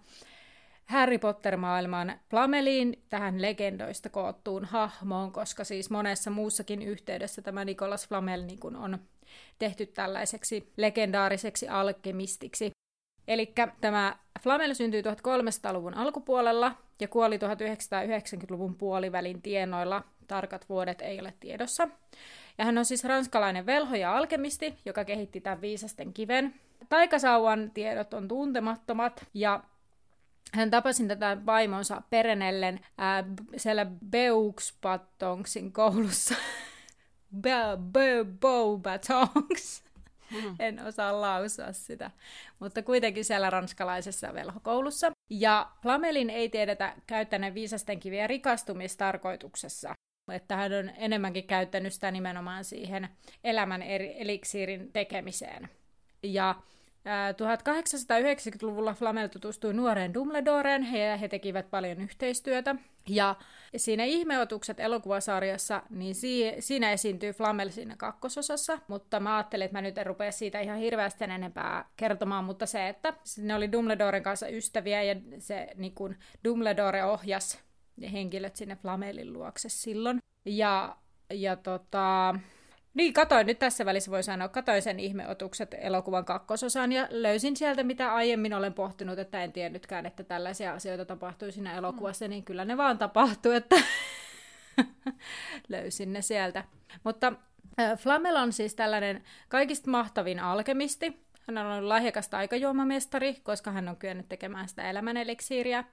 [0.90, 8.42] Harry Potter-maailman Flameliin, tähän legendoista koottuun hahmoon, koska siis monessa muussakin yhteydessä tämä Nicolas Flamel
[8.42, 8.98] niin kuin on
[9.58, 12.70] tehty tällaiseksi legendaariseksi alkemistiksi.
[13.28, 20.04] Eli tämä Flamel syntyi 1300-luvun alkupuolella ja kuoli 1990-luvun puolivälin tienoilla.
[20.26, 21.88] Tarkat vuodet ei ole tiedossa.
[22.58, 26.54] Ja hän on siis ranskalainen velho ja alkemisti, joka kehitti tämän viisasten kiven.
[26.88, 29.62] Taikasauvan tiedot on tuntemattomat ja
[30.52, 33.24] hän tapasi tätä vaimonsa Perenellen ää,
[33.56, 36.34] siellä Beuxpatongsin koulussa.
[38.40, 39.82] Beaubatongs.
[40.30, 40.56] Mm.
[40.58, 42.10] En osaa lausua sitä.
[42.58, 45.12] Mutta kuitenkin siellä ranskalaisessa velhokoulussa.
[45.30, 49.94] Ja Flamelin ei tiedetä käyttäneen viisasten kiviä rikastumistarkoituksessa.
[50.32, 53.08] Että hän on enemmänkin käyttänyt sitä nimenomaan siihen
[53.44, 55.68] elämän eliksiirin tekemiseen.
[56.22, 56.54] Ja
[57.06, 62.76] 1890-luvulla Flamel tutustui nuoreen Dumbledoreen ja he tekivät paljon yhteistyötä.
[63.08, 63.34] Ja
[63.76, 66.14] siinä Ihmeotukset elokuvasarjassa, niin
[66.58, 70.78] siinä esiintyy Flamel siinä kakkososassa, mutta mä ajattelin, että mä nyt en rupea siitä ihan
[70.78, 76.16] hirveästi enempää kertomaan, mutta se, että ne oli Dumbledoren kanssa ystäviä ja se niin kun
[76.44, 77.58] Dumbledore ohjas
[78.12, 80.18] henkilöt sinne Flamelin luokse silloin.
[80.44, 80.96] Ja,
[81.30, 82.34] ja tota,
[82.94, 87.82] niin, katoin nyt tässä välissä voi sanoa, katoin sen ihmeotukset elokuvan kakkososan ja löysin sieltä,
[87.82, 92.30] mitä aiemmin olen pohtinut, että en tiennytkään, että tällaisia asioita tapahtui siinä elokuvassa, mm.
[92.30, 93.76] niin kyllä ne vaan tapahtuu, että
[95.68, 96.64] löysin ne sieltä.
[97.04, 97.32] Mutta
[97.80, 101.20] äh, Flamel on siis tällainen kaikista mahtavin alkemisti.
[101.46, 105.84] Hän on ollut lahjakas taikajuomamestari, koska hän on kyennyt tekemään sitä elämäneliksiiriä.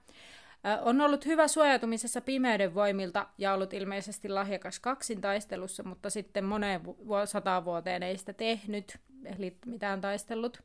[0.82, 6.80] On ollut hyvä suojautumisessa pimeyden voimilta ja ollut ilmeisesti lahjakas kaksin taistelussa, mutta sitten moneen
[7.24, 10.62] sataan vuoteen ei sitä tehnyt, eli mitään taistellut.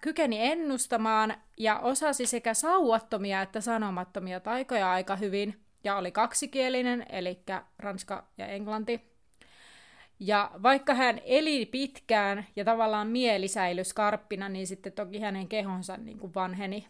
[0.00, 7.38] Kykeni ennustamaan ja osasi sekä sauvattomia että sanomattomia taikoja aika hyvin, ja oli kaksikielinen, eli
[7.78, 9.10] ranska ja englanti.
[10.20, 15.96] Ja vaikka hän eli pitkään ja tavallaan mieli säilyi skarppina, niin sitten toki hänen kehonsa
[15.96, 16.86] niin kuin vanheni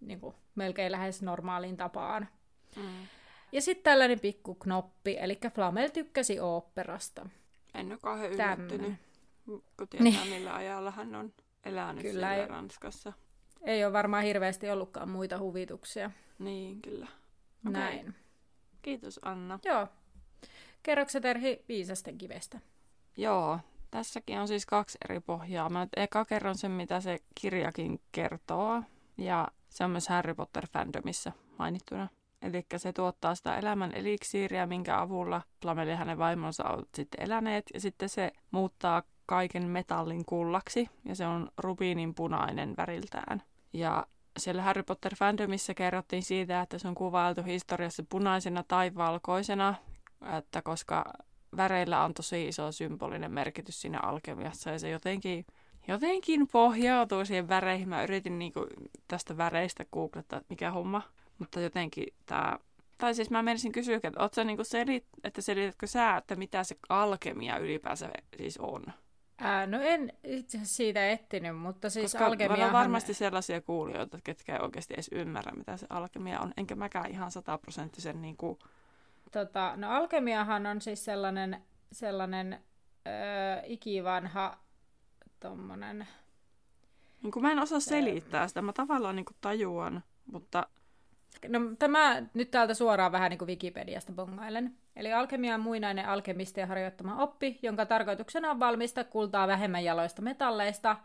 [0.00, 2.28] niin kuin melkein lähes normaaliin tapaan.
[2.76, 3.06] Mm.
[3.52, 7.28] Ja sitten tällainen pikku knoppi, eli Flamel tykkäsi oopperasta.
[7.74, 8.94] En ole kauhean yllättynyt,
[9.46, 10.28] kun tietää niin.
[10.28, 11.32] millä ajalla hän on
[11.64, 13.12] elänyt kyllä ei, Ranskassa.
[13.62, 16.10] Ei ole varmaan hirveästi ollutkaan muita huvituksia.
[16.38, 17.06] Niin, kyllä.
[17.68, 17.72] Okay.
[17.72, 18.14] Näin.
[18.82, 19.58] Kiitos Anna.
[19.64, 19.88] Joo.
[20.82, 22.60] Kerrokset Terhi Viisasten kivestä?
[23.16, 23.58] Joo,
[23.90, 25.68] tässäkin on siis kaksi eri pohjaa.
[25.68, 28.82] Mä eka kerron sen, mitä se kirjakin kertoo.
[29.18, 32.08] Ja se on myös Harry Potter-fandomissa mainittuna.
[32.42, 37.64] Eli se tuottaa sitä elämän eliksiiriä, minkä avulla Flamel ja hänen vaimonsa ovat sitten eläneet.
[37.74, 43.42] Ja sitten se muuttaa kaiken metallin kullaksi, ja se on rubiinin punainen väriltään.
[43.72, 44.06] Ja
[44.38, 49.74] siellä Harry Potter fandomissa kerrottiin siitä, että se on kuvailtu historiassa punaisena tai valkoisena,
[50.38, 51.04] että koska
[51.56, 55.46] väreillä on tosi iso symbolinen merkitys siinä alkemiassa, ja se jotenkin,
[55.88, 57.88] jotenkin pohjautuu siihen väreihin.
[57.88, 58.66] Mä yritin niinku
[59.08, 61.02] tästä väreistä googlettaa, mikä homma
[61.38, 62.58] mutta jotenkin tämä...
[62.98, 66.76] Tai siis mä menisin kysyä, että, ootko niinku selit, että selitätkö sä, että mitä se
[66.88, 68.84] alkemia ylipäänsä siis on?
[69.38, 72.66] Ää, no en itse asiassa siitä etsinyt, mutta siis Koska alkemia...
[72.66, 76.52] on varmasti sellaisia kuulijoita, ketkä ei oikeasti edes ymmärrä, mitä se alkemia on.
[76.56, 78.58] Enkä mäkään ihan sataprosenttisen niin kuin...
[79.32, 82.64] tota, No alkemiahan on siis sellainen, sellainen
[83.06, 84.58] öö, ikivanha
[85.48, 86.08] tommonen...
[87.22, 90.66] Niin kuin mä en osaa selittää sitä, mä tavallaan niin kuin tajuan, mutta
[91.48, 94.76] No tämä nyt täältä suoraan vähän niin kuin Wikipediasta bongailen.
[94.96, 100.96] Eli alkemia on muinainen alkemistien harjoittama oppi, jonka tarkoituksena on valmistaa kultaa vähemmän jaloista metalleista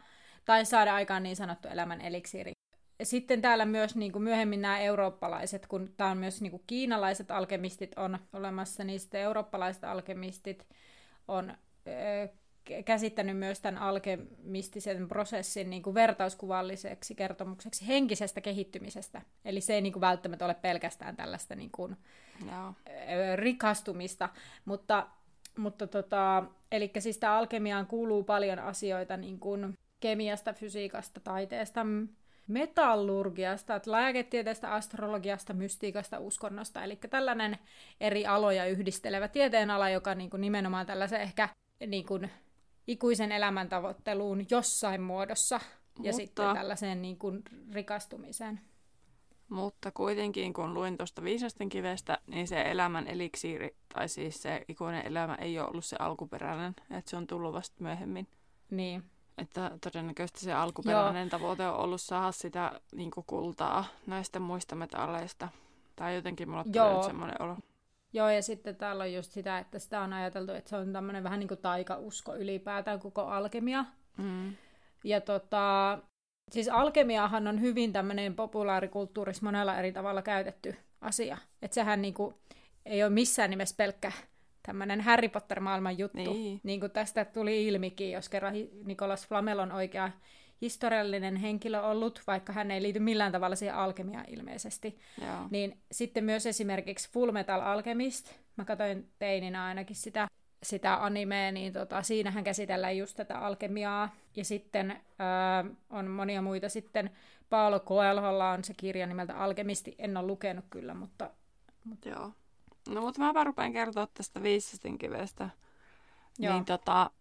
[0.46, 2.52] tai saada aikaan niin sanottu elämän eliksiiri.
[3.04, 7.32] Sitten täällä myös niin kuin myöhemmin nämä eurooppalaiset, kun tämä on myös niin kuin kiinalaiset
[7.32, 10.68] alkemistit on olemassa, niin sitten eurooppalaiset alkemistit
[11.28, 11.54] on
[12.86, 19.22] käsittänyt myös tämän alkemistisen prosessin niin kuin vertauskuvalliseksi kertomukseksi henkisestä kehittymisestä.
[19.46, 21.98] Eli se ei niin kuin välttämättä ole pelkästään tällaista niin kuin,
[22.46, 22.76] no.
[23.36, 24.30] rikastumista,
[24.66, 25.08] mutta,
[25.58, 31.86] mutta tota, eli siis tämä alkemiaan kuuluu paljon asioita niin kuin kemiasta, fysiikasta, taiteesta,
[32.48, 36.84] metallurgiasta, lääketieteestä, astrologiasta, mystiikasta, uskonnosta.
[36.84, 37.58] Eli tällainen
[38.02, 41.50] eri aloja yhdistelevä tieteenala, joka niin kuin nimenomaan tällaisen ehkä
[41.88, 42.32] niin kuin
[42.88, 45.60] ikuisen elämän tavoitteluun jossain muodossa
[45.98, 46.08] Mutta...
[46.08, 48.60] ja sitten tällaiseen niin kuin rikastumiseen.
[49.50, 55.08] Mutta kuitenkin, kun luin tuosta viisasten kivestä, niin se elämän eliksiiri, tai siis se ikuinen
[55.08, 58.28] elämä ei ole ollut se alkuperäinen, että se on tullut vasta myöhemmin.
[58.70, 59.04] Niin.
[59.38, 61.40] Että todennäköisesti se alkuperäinen Joo.
[61.40, 65.48] tavoite on ollut saada sitä niin kultaa näistä muista metalleista.
[65.96, 66.64] Tai jotenkin mulla
[66.98, 67.58] on semmoinen olo.
[68.14, 71.24] Joo, ja sitten täällä on just sitä, että sitä on ajateltu, että se on tämmöinen
[71.24, 73.86] vähän niin kuin taikausko ylipäätään koko alkemia.
[74.18, 74.54] Mm.
[75.04, 75.98] Ja tota,
[76.52, 81.38] siis alkemiahan on hyvin tämmöinen populaarikulttuurissa monella eri tavalla käytetty asia.
[81.62, 82.36] Että sehän niin kuin,
[82.86, 84.12] ei ole missään nimessä pelkkä
[84.64, 86.34] tämmöinen Harry Potter-maailman juttu.
[86.34, 86.60] Niin.
[86.64, 88.54] niin kuin tästä tuli ilmikin, jos kerran
[88.86, 90.12] Nikolas Flamel on oikea
[90.62, 94.98] historiallinen henkilö ollut, vaikka hän ei liity millään tavalla siihen alkemiaan ilmeisesti.
[95.22, 95.48] Joo.
[95.50, 100.28] Niin sitten myös esimerkiksi Full Metal Alchemist, mä katsoin teininä ainakin sitä,
[100.64, 104.16] sitä animea, niin tota, siinähän käsitellään just tätä alkemiaa.
[104.36, 107.12] Ja sitten äh, on monia muita sitten.
[107.50, 111.30] Paolo Coelholla on se kirja nimeltä Alkemisti, en ole lukenut kyllä, mutta...
[111.84, 112.10] mutta...
[112.10, 112.32] Joo.
[112.90, 115.50] No mutta mä rupean kertoa tästä viisasten kivestä.
[116.40, 116.54] Joo.
[116.54, 117.12] Niin tota,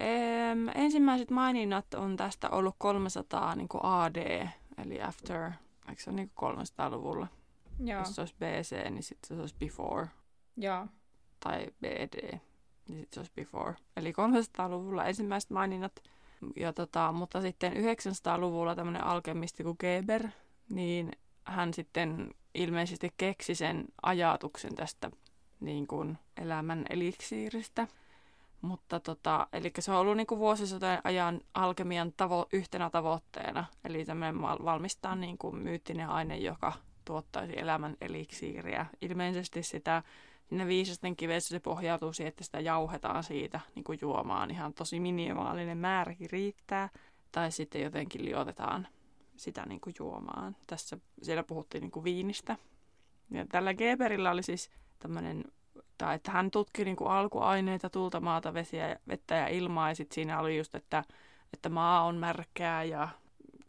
[0.00, 4.48] Em, ensimmäiset maininnat on tästä ollut 300 niin kuin AD,
[4.78, 5.50] eli after,
[5.88, 7.26] eikö se ole niin 300-luvulla?
[7.84, 7.98] Joo.
[7.98, 10.08] Jos se olisi BC, niin sitten se olisi before.
[10.56, 10.86] Joo.
[11.40, 12.38] Tai BD,
[12.88, 13.74] niin sitten se olisi before.
[13.96, 16.02] Eli 300-luvulla ensimmäiset maininnat.
[16.56, 20.28] Ja tota, mutta sitten 900-luvulla tämmöinen alkemisti kuin Geber,
[20.70, 21.12] niin
[21.44, 25.10] hän sitten ilmeisesti keksi sen ajatuksen tästä
[25.60, 27.88] niin kuin elämän eliksiiristä.
[28.60, 33.64] Mutta tota, eli se on ollut niin kuin vuosisatojen ajan alkemian tavo- yhtenä tavoitteena.
[33.84, 36.72] Eli tämmöinen valmistaa niin kuin myyttinen aine, joka
[37.04, 38.86] tuottaisi elämän eliksiiriä.
[39.00, 40.02] Ilmeisesti sitä
[40.48, 44.50] sinne viisasten kivessä se pohjautuu siihen, että sitä jauhetaan siitä niin kuin juomaan.
[44.50, 46.88] Ihan tosi minimaalinen määräkin riittää.
[47.32, 48.88] Tai sitten jotenkin liotetaan
[49.36, 50.56] sitä niin kuin juomaan.
[50.66, 52.56] Tässä siellä puhuttiin niin kuin viinistä.
[53.30, 55.44] Ja tällä Geberillä oli siis tämmöinen
[55.98, 60.14] tai että hän tutki niin kuin alkuaineita, tulta, maata, vesiä, vettä ja ilmaa, ja sitten
[60.14, 61.04] siinä oli just, että,
[61.52, 63.08] että maa on märkää ja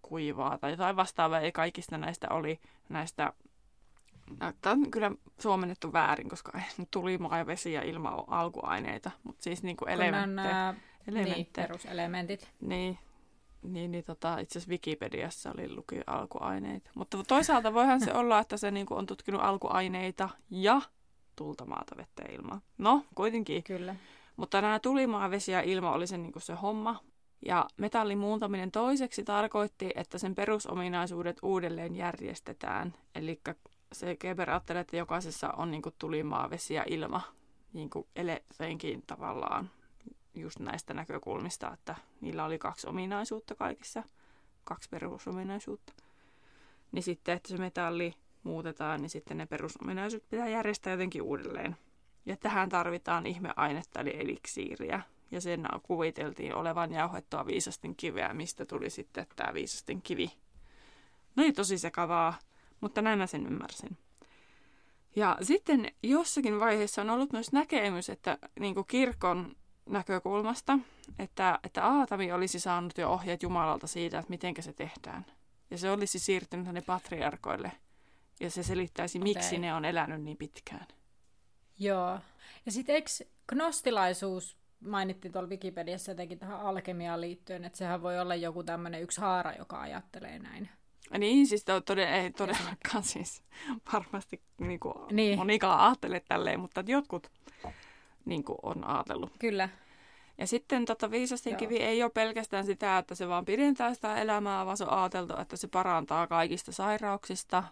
[0.02, 3.34] kuivaa tai jotain vastaavaa, ja kaikista näistä oli näistä,
[4.38, 6.62] tämä on kyllä suomennettu väärin, koska
[6.92, 10.76] tuli maa ja vesi ja ilma on alkuaineita, mutta siis niin kuin elementtejä.
[11.12, 12.52] Niin, peruselementit.
[12.62, 12.98] Niin,
[13.64, 16.90] niin, niin tota, itse asiassa Wikipediassa oli luki alkuaineita.
[16.96, 20.82] Mutta toisaalta voihan se olla, että se niin kuin on tutkinut alkuaineita ja
[21.40, 22.62] tulta, maata, vettä ja ilmaa.
[22.78, 23.64] No, kuitenkin.
[23.64, 23.96] Kyllä.
[24.36, 27.00] Mutta nämä tulimaa, vesi ja ilma oli se, niin se homma.
[27.46, 32.94] Ja metallin muuntaminen toiseksi tarkoitti, että sen perusominaisuudet uudelleen järjestetään.
[33.16, 33.42] Eli
[33.92, 37.22] se Geber ajattelee, että jokaisessa on niin tulimaa, vesi ja ilma
[37.74, 39.70] niin eleenkin tavallaan
[40.36, 44.04] just näistä näkökulmista, että niillä oli kaksi ominaisuutta kaikissa,
[44.64, 45.94] kaksi perusominaisuutta.
[46.92, 51.78] Niin sitten, että se metalli muutetaan, niin sitten ne perusominaisuudet pitää järjestää jotenkin uudelleen.
[52.26, 55.02] Ja tähän tarvitaan ihmeainetta eli eliksiiriä.
[55.32, 60.32] Ja sen kuviteltiin olevan jauhettua viisasten kiveä, mistä tuli sitten tämä viisasten kivi.
[61.36, 62.34] No ei tosi sekavaa,
[62.82, 63.98] mutta näin mä sen ymmärsin.
[65.16, 70.80] Ja sitten jossakin vaiheessa on ollut myös näkemys, että niin kuin kirkon näkökulmasta,
[71.20, 75.26] että, että Aatami olisi saanut jo ohjeet Jumalalta siitä, että miten se tehdään.
[75.72, 77.72] Ja se olisi siirtynyt tänne patriarkoille.
[78.40, 79.24] Ja se selittäisi, okay.
[79.24, 80.88] miksi ne on elänyt niin pitkään.
[81.80, 82.20] Joo.
[82.66, 83.10] Ja sitten eikö
[83.48, 89.22] gnostilaisuus mainittiin tuolla Wikipediassa jotenkin tähän alkemiaan liittyen, että sehän voi olla joku tämmöinen yksi
[89.22, 90.70] haara, joka ajattelee näin.
[91.18, 93.44] Niin, siis to, todella, ei todellakaan siis
[93.94, 95.38] varmasti niin kuin, niin.
[95.38, 97.32] monikaan ajattele tälleen, mutta jotkut
[98.26, 99.32] niin kuin, on ajatellut.
[99.40, 99.70] Kyllä.
[100.38, 104.66] Ja sitten tota, viisasten kivi ei ole pelkästään sitä, että se vaan pidentää sitä elämää,
[104.66, 107.64] vaan se on ajateltu, että se parantaa kaikista sairauksista.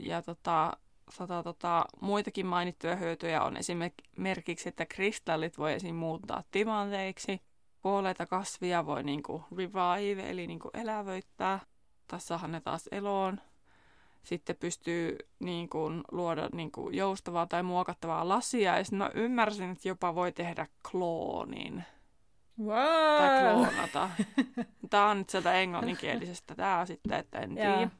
[0.00, 0.76] Ja tota,
[1.18, 5.94] tota, tota, muitakin mainittuja hyötyjä on esimerkiksi, että kristallit voi esim.
[5.94, 7.40] muuttaa timanteiksi.
[7.82, 11.60] Kuolleita kasvia voi niinku revive, eli niinku elävöittää.
[12.06, 13.40] Tässähän ne taas eloon.
[14.22, 18.78] Sitten pystyy niin kuin, luoda niin kuin, joustavaa tai muokattavaa lasia.
[18.78, 21.84] Ja mä ymmärsin, että jopa voi tehdä kloonin.
[22.64, 23.18] Wow.
[23.18, 24.10] Tai kloonata.
[24.90, 27.90] Tämä on nyt sieltä englanninkielisestä tämä sitten, että en tiedä.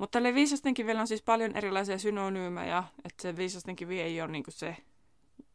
[0.00, 4.50] Mutta tälle kivellä on siis paljon erilaisia synonyymejä, että se viisasten kivi ei ole niinku
[4.50, 4.76] se,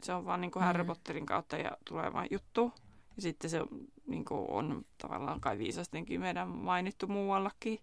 [0.03, 0.65] se on vaan niinku mm.
[0.65, 2.71] Harry Potterin kautta ja tuleva juttu.
[3.15, 3.62] Ja sitten se
[4.08, 7.79] niinku on tavallaan kai viisastenkin meidän mainittu muuallakin.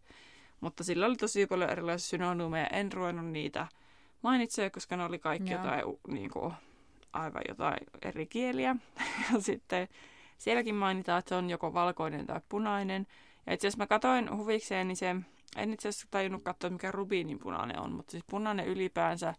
[0.60, 2.66] Mutta sillä oli tosi paljon erilaisia synonyymeja.
[2.66, 3.66] En ruvennut niitä
[4.22, 5.62] mainitsemaan, koska ne oli kaikki Joo.
[5.62, 6.52] jotain, niinku,
[7.12, 8.76] aivan jotain eri kieliä.
[9.32, 9.88] ja sitten
[10.38, 13.06] sielläkin mainitaan, että se on joko valkoinen tai punainen.
[13.46, 15.16] Ja itse asiassa mä katsoin huvikseen, niin se
[15.56, 19.34] en itse asiassa tajunnut katsoa, mikä rubiinin punainen on, mutta siis punainen ylipäänsä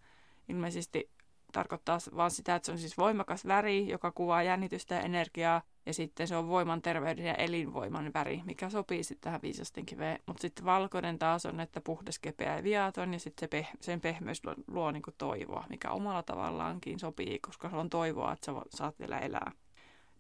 [0.50, 1.10] ilmeisesti
[1.54, 5.94] tarkoittaa vaan sitä, että se on siis voimakas väri, joka kuvaa jännitystä ja energiaa, ja
[5.94, 10.20] sitten se on voiman, terveyden ja elinvoiman väri, mikä sopii sitten tähän viisasten kiveen.
[10.26, 14.02] Mutta sitten valkoinen taas on, että puhdas, kepeä ja viaton, ja sitten se peh- sen
[14.02, 18.46] pehmeys luo, luo niin kuin toivoa, mikä omalla tavallaankin sopii, koska se on toivoa, että
[18.46, 19.52] sä saat vielä elää.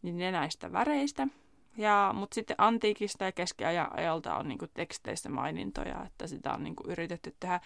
[0.01, 1.27] Niin ne näistä väreistä.
[1.77, 7.35] Ja, mutta sitten antiikista ja keskiajalta on niinku teksteissä mainintoja, että sitä on niinku yritetty
[7.39, 7.59] tehdä.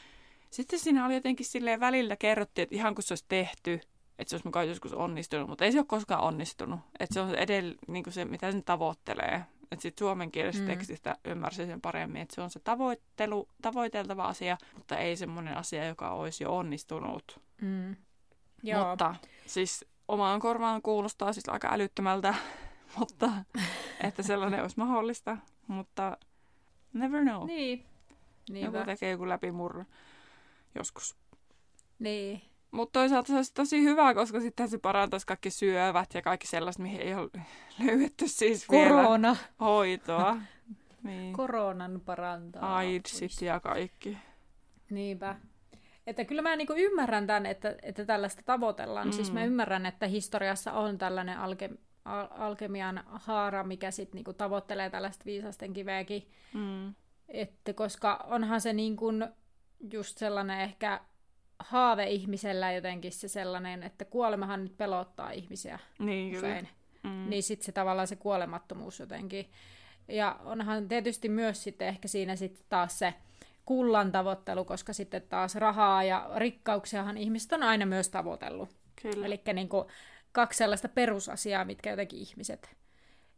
[0.49, 3.73] Sitten siinä oli jotenkin silleen välillä kerrottiin, että ihan kun se olisi tehty,
[4.19, 6.79] että se olisi mukaan joskus onnistunut, mutta ei se ole koskaan onnistunut.
[6.99, 9.45] Että se on edellä niin se, mitä sen tavoittelee.
[9.71, 10.73] Että sitten suomenkielisestä mm.
[10.73, 15.85] tekstistä ymmärsin sen paremmin, että se on se tavoittelu, tavoiteltava asia, mutta ei semmoinen asia,
[15.85, 17.39] joka olisi jo onnistunut.
[17.61, 17.95] Mm.
[18.63, 18.89] Joo.
[18.89, 19.15] Mutta
[19.45, 22.35] siis omaan korvaan kuulostaa siis aika älyttömältä
[22.97, 23.29] mutta
[24.03, 26.17] että sellainen olisi mahdollista, mutta
[26.93, 27.47] never know.
[27.47, 27.85] Niin.
[28.49, 28.77] Niinpä.
[28.77, 29.85] Joku tekee joku läpimurro
[30.75, 31.15] joskus.
[31.99, 32.41] Niin.
[32.71, 36.81] Mutta toisaalta se olisi tosi hyvä, koska sitten se parantaisi kaikki syövät ja kaikki sellaiset,
[36.81, 37.29] mihin ei ole
[37.85, 39.27] löydetty siis Korona.
[39.27, 40.37] vielä hoitoa.
[41.03, 41.33] niin.
[41.33, 42.77] Koronan parantaa.
[42.77, 44.17] AIDSit ja kaikki.
[44.89, 45.35] Niinpä.
[46.07, 49.07] Että kyllä mä niinku ymmärrän tämän, että, että tällaista tavoitellaan.
[49.07, 49.11] Mm.
[49.11, 49.45] Siis mä mm.
[49.45, 51.69] ymmärrän, että historiassa on tällainen alke,
[52.07, 56.27] al- alkemian haara, mikä sitten niinku tavoittelee tällaista viisasten kiveäkin.
[56.53, 56.93] Mm.
[57.27, 59.11] Että koska onhan se niinku
[59.91, 61.01] just sellainen ehkä
[61.59, 66.69] haave ihmisellä jotenkin se sellainen, että kuolemahan nyt pelottaa ihmisiä niin, usein.
[67.03, 67.29] Mm.
[67.29, 69.51] Niin sitten se tavallaan se kuolemattomuus jotenkin.
[70.07, 73.13] Ja onhan tietysti myös sitten ehkä siinä sitten taas se
[73.65, 78.69] kullan tavoittelu, koska sitten taas rahaa ja rikkauksiahan ihmiset on aina myös tavoitellut.
[79.23, 79.69] Eli niin
[80.37, 82.75] kaksi sellaista perusasiaa, mitkä jotenkin ihmiset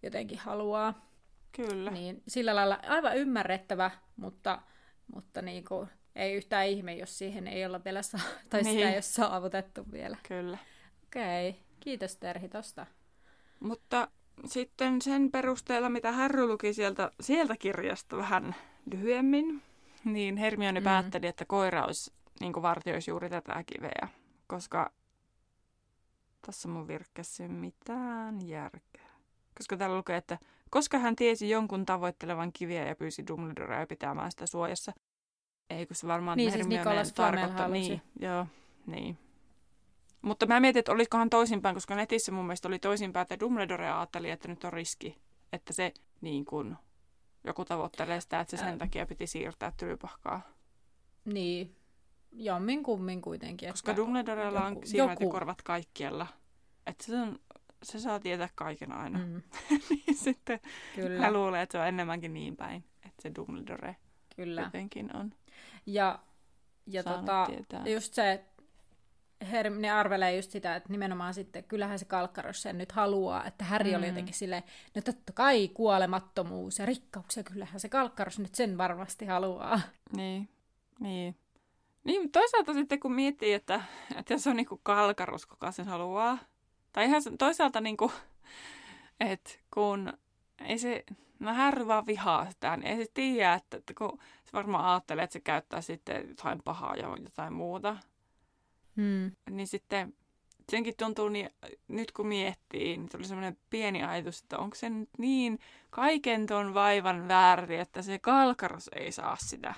[0.04, 1.06] jotenkin haluaa.
[1.52, 1.92] Kyllä.
[1.92, 4.62] Niin sillä lailla aivan ymmärrettävä, mutta,
[5.14, 8.76] mutta niin kuin, ei yhtään ihme, jos siihen ei olla vielä saa, tai niin.
[8.76, 10.18] sitä ei ole saavutettu vielä.
[10.28, 10.58] Kyllä.
[11.06, 11.62] Okei, okay.
[11.80, 12.86] kiitos Terhi tosta.
[13.60, 14.08] Mutta
[14.46, 18.56] sitten sen perusteella, mitä Harry luki sieltä, sieltä kirjasta vähän
[18.92, 19.62] lyhyemmin,
[20.06, 20.84] niin Hermione mm.
[20.84, 24.08] päätteli, että koira olisi, niin vartioisi juuri tätä kiveä,
[24.48, 24.92] koska
[26.42, 29.10] tässä mun virkkeessä mitään järkeä.
[29.58, 30.38] Koska täällä lukee, että
[30.70, 34.94] koska hän tiesi jonkun tavoittelevan kiviä ja pyysi Dumbledorea pitämään sitä suojassa.
[35.70, 37.68] Ei, kun se varmaan niin, siis Nikolas tarkoittaa.
[37.68, 38.48] Niin, joo,
[38.86, 39.18] niin.
[40.22, 44.30] Mutta mä mietin, että olisikohan toisinpäin, koska netissä mun mielestä oli toisinpäin, että Dumbledore ajatteli,
[44.30, 45.18] että nyt on riski.
[45.54, 46.76] Että se niin kuin,
[47.44, 50.42] joku tavoittelee sitä, että se sen takia piti siirtää tylypahkaa.
[51.26, 51.76] Niin,
[52.32, 53.70] jommin kummin kuitenkin.
[53.70, 56.28] Koska Dumbledorella on silmät kaikkialla.
[56.88, 57.40] Että se, on,
[57.84, 59.20] se saa tietää kaiken aina.
[59.20, 59.42] Mm.
[59.90, 60.60] niin sitten
[60.96, 61.22] Kyllä.
[61.22, 63.96] mä luulen, että se on enemmänkin niin päin, että se Dumbledore
[64.36, 64.62] Kyllä.
[64.62, 65.34] jotenkin on.
[65.86, 66.20] Ja,
[66.88, 67.48] ja tota,
[67.86, 68.46] just se,
[69.52, 73.92] Hermione arvelee just sitä, että nimenomaan sitten, kyllähän se Kalkkaros sen nyt haluaa, että Häri
[73.92, 73.98] mm.
[73.98, 74.64] oli jotenkin silleen,
[74.96, 79.82] no totta kai kuolemattomuus ja rikkauksia, kyllähän se Kalkkaros nyt sen varmasti haluaa.
[80.16, 80.50] Niin,
[81.00, 81.36] niin.
[82.04, 83.82] Niin, toisaalta sitten kun miettii, että,
[84.16, 86.38] että se on niinku Kalkkaros, kuka sen haluaa,
[86.92, 88.12] tai ihan toisaalta niinku,
[89.20, 90.14] että kun
[90.66, 91.04] ei se,
[91.40, 95.24] no Harry vaan vihaa sitä, niin ei se tiedä, että, että kun se varmaan ajattelee,
[95.24, 97.98] että se käyttää sitten jotain pahaa ja jotain muuta,
[99.00, 99.32] Hmm.
[99.50, 100.14] Niin sitten
[100.72, 101.50] senkin tuntuu, niin,
[101.88, 106.74] nyt kun miettii, niin tuli semmoinen pieni ajatus, että onko se nyt niin kaiken ton
[106.74, 109.74] vaivan väärin, että se kalkaros ei saa sitä.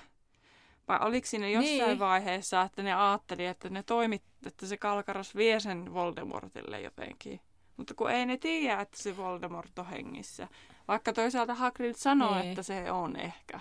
[0.88, 1.98] Vai oliko siinä jossain niin.
[1.98, 7.40] vaiheessa, että ne ajatteli, että ne toimit, että se kalkaros vie sen Voldemortille jotenkin.
[7.76, 10.48] Mutta kun ei ne tiedä, että se Voldemort on hengissä.
[10.88, 12.48] Vaikka toisaalta Hagrid sanoo, niin.
[12.48, 13.60] että se on ehkä.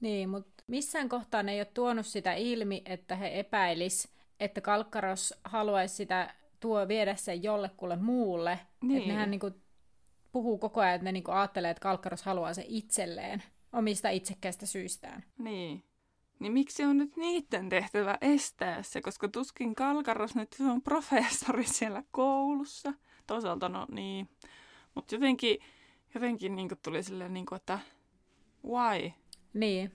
[0.00, 4.08] Niin, mutta missään kohtaa ne ei ole tuonut sitä ilmi, että he epäilis,
[4.40, 8.58] että Kalkkaros haluaisi sitä tuo viedä sen jollekulle muulle.
[8.82, 8.98] Niin.
[8.98, 9.50] Että nehän niinku
[10.32, 13.42] puhuu koko ajan, että ne niinku ajattelee, että Kalkkaros haluaa se itselleen
[13.72, 15.24] omista itsekkäistä syistään.
[15.38, 15.84] Niin.
[16.38, 22.02] Niin miksi on nyt niiden tehtävä estää se, koska tuskin Kalkaros nyt on professori siellä
[22.10, 22.92] koulussa.
[23.26, 24.28] Toisaalta no niin.
[24.94, 25.58] Mutta jotenkin,
[26.14, 27.78] jotenkin niin tuli silleen, niin kuin, että
[28.64, 29.12] why?
[29.54, 29.92] Niin.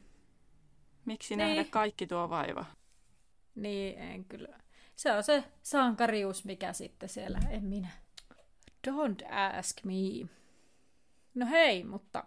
[1.06, 1.48] Miksi niin.
[1.48, 2.66] nähdä kaikki tuo vaiva?
[3.56, 4.60] Niin, en kyllä.
[4.96, 7.88] Se on se sankarius, mikä sitten siellä, en minä.
[8.88, 10.30] Don't ask me.
[11.36, 12.24] No hei, mutta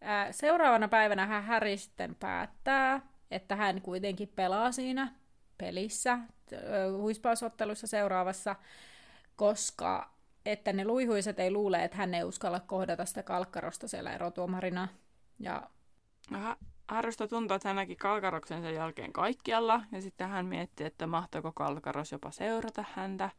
[0.00, 5.12] ää, seuraavana päivänä hän Harry sitten päättää, että hän kuitenkin pelaa siinä
[5.58, 6.18] pelissä,
[6.96, 8.56] huispausottelussa seuraavassa,
[9.36, 10.10] koska
[10.46, 14.88] että ne luihuiset ei luule, että hän ei uskalla kohdata sitä kalkkarosta siellä erotuomarina.
[15.38, 15.70] Ja
[16.34, 16.56] Aha,
[16.88, 21.52] Harrysta tuntuu, että hän näki Kalkaroksen sen jälkeen kaikkialla, ja sitten hän mietti, että mahtoiko
[21.52, 23.30] Kalkaros jopa seurata häntä.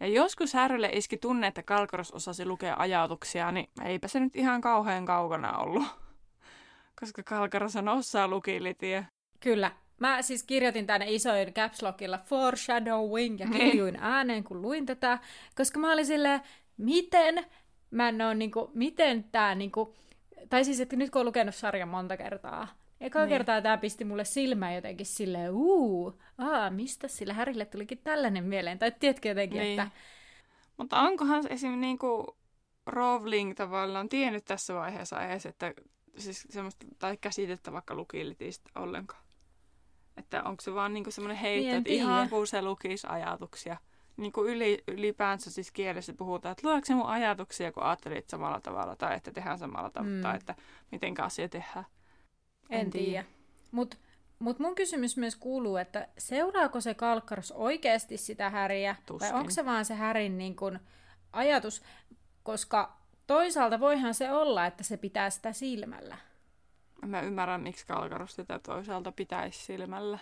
[0.00, 4.60] Ja joskus Harrylle iski tunne, että Kalkaros osasi lukea ajatuksia, niin eipä se nyt ihan
[4.60, 5.82] kauhean kaukana ollut.
[7.00, 9.06] Koska Kalkaros on osaa lukilitie.
[9.42, 9.72] Kyllä.
[10.00, 13.70] Mä siis kirjoitin tänne isoin caps lockilla foreshadowing ja niin.
[13.70, 15.18] kiljuin ääneen, kun luin tätä,
[15.56, 16.40] koska mä olin silleen,
[16.76, 17.46] miten
[17.90, 19.94] mä en ole niinku, miten tää niinku,
[20.48, 22.68] tai siis, että nyt kun on lukenut sarjan monta kertaa,
[23.00, 23.28] eka niin.
[23.28, 28.78] kertaa tämä pisti mulle silmään jotenkin silleen, uu, aa, mistä sillä Härille tulikin tällainen mieleen,
[28.78, 29.80] tai tiedätkö jotenkin, niin.
[29.80, 29.96] että...
[30.76, 31.80] Mutta onkohan esim.
[31.80, 32.36] niinku
[32.86, 35.74] Rowling tavallaan tiennyt tässä vaiheessa edes, että
[36.18, 39.21] siis semmoista, tai käsitettä vaikka lukilitistä ollenkaan?
[40.16, 43.76] Että onko se vaan niinku semmoinen heitto, niin, että ihan kun se lukisi ajatuksia–
[44.16, 48.60] niin kuin yli, ylipäänsä siis kielessä puhutaan, että lueeko se mun ajatuksia, kun ajattelit samalla
[48.60, 50.22] tavalla, tai että tehdään samalla tavalla, mm.
[50.22, 50.54] tai että
[50.90, 51.86] miten asia tehdään.
[52.70, 53.24] En, en tiedä.
[53.70, 53.96] Mutta
[54.38, 59.32] mut mun kysymys myös kuuluu, että seuraako se kalkkaros oikeasti sitä häriä, Tuskin.
[59.32, 60.78] vai onko se vaan se härin niin kun,
[61.32, 61.82] ajatus,
[62.42, 62.96] koska
[63.26, 66.16] toisaalta voihan se olla, että se pitää sitä silmällä.
[67.06, 70.18] Mä ymmärrän, miksi kalkaros sitä toisaalta pitäisi silmällä.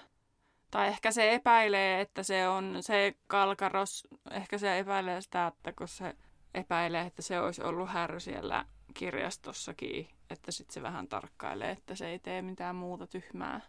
[0.70, 5.88] Tai ehkä se epäilee, että se on se kalkaros, ehkä se epäilee sitä, että kun
[5.88, 6.14] se
[6.54, 8.64] epäilee, että se olisi ollut härry siellä
[8.94, 13.60] kirjastossakin, että sitten se vähän tarkkailee, että se ei tee mitään muuta tyhmää.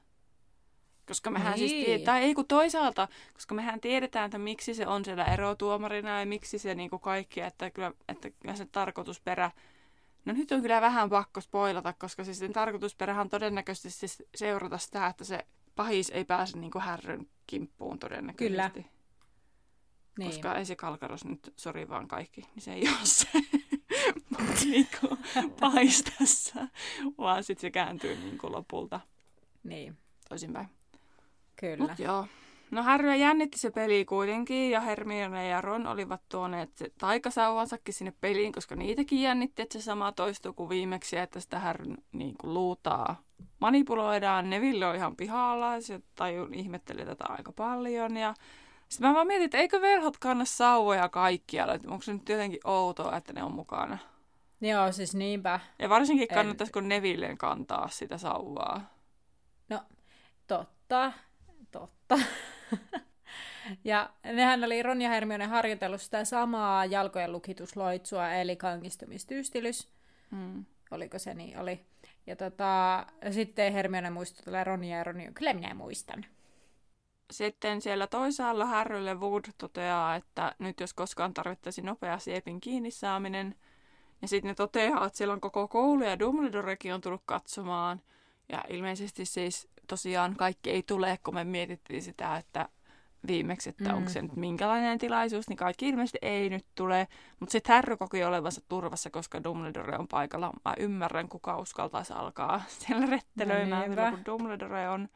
[1.07, 1.77] Koska mehän siis niin.
[1.77, 6.19] siis tiedetään, tai ei kun toisaalta, koska mehän tiedetään, että miksi se on siellä erotuomarina
[6.19, 9.51] ja miksi se niinku kaikki, että kyllä, että kyllä se tarkoitusperä,
[10.25, 14.77] no nyt on kyllä vähän pakko spoilata, koska siis sen tarkoitusperähän on todennäköisesti siis seurata
[14.77, 15.45] sitä, että se
[15.75, 18.81] pahis ei pääse niin kuin härryn kimppuun todennäköisesti.
[18.81, 18.91] Kyllä.
[20.17, 20.29] Niin.
[20.29, 23.27] Koska ei se kalkaros nyt, sori vaan kaikki, niin se ei ole se
[24.65, 25.17] niin kuin,
[25.59, 26.67] pahis tässä,
[27.17, 28.99] vaan sitten se kääntyy niin kuin lopulta.
[29.63, 29.97] Niin.
[30.29, 30.67] Toisinpäin.
[31.55, 31.87] Kyllä.
[31.87, 32.27] Mut joo.
[32.71, 38.13] No Harryä jännitti se peli kuitenkin, ja Hermione ja Ron olivat tuoneet se taikasauvansakin sinne
[38.21, 42.53] peliin, koska niitäkin jännitti, että se sama toistuu kuin viimeksi, että sitä Harryn niin kuin,
[42.53, 43.21] luutaa
[43.59, 44.49] manipuloidaan.
[44.49, 48.33] Neville on ihan pihalla, ja se taju, ihmetteli tätä aika paljon, ja
[48.89, 52.59] sitten mä vaan mietin, että eikö verhot kanna sauvoja kaikkialla, että onko se nyt jotenkin
[52.63, 53.97] outoa, että ne on mukana.
[54.61, 55.59] Joo, siis niinpä.
[55.79, 56.89] Ja varsinkin kannattaisiko en...
[56.89, 58.81] Nevilleen kantaa sitä sauvaa.
[59.69, 59.79] No,
[60.47, 61.11] totta,
[61.71, 62.19] totta.
[63.83, 69.89] ja nehän oli Ron ja Hermione harjoitellut sitä samaa jalkojen lukitusloitsua, eli kangistumistyystilys.
[70.31, 70.65] Hmm.
[70.91, 71.59] Oliko se niin?
[71.59, 71.85] Oli.
[72.27, 76.25] Ja tota, sitten Hermione muistuttelee Ronia ja Ronia, kyllä minä muistan.
[77.31, 83.55] Sitten siellä toisaalla Harrylle Wood toteaa, että nyt jos koskaan tarvittaisi nopea siepin kiinni saaminen.
[84.21, 88.01] Ja sitten ne toteaa, että siellä on koko koulu ja Dumbledorekin on tullut katsomaan.
[88.49, 92.69] Ja ilmeisesti siis tosiaan kaikki ei tule, kun me mietittiin sitä, että
[93.27, 93.95] viimeksi, että mm.
[93.95, 97.07] onko se nyt minkälainen tilaisuus, niin kaikki ilmeisesti ei nyt tule.
[97.39, 100.53] Mutta sitten Harry koki olevansa turvassa, koska Dumbledore on paikalla.
[100.65, 105.09] Mä ymmärrän, kuka uskaltaisi alkaa siellä rettelöimään, no kun Dumbledore on.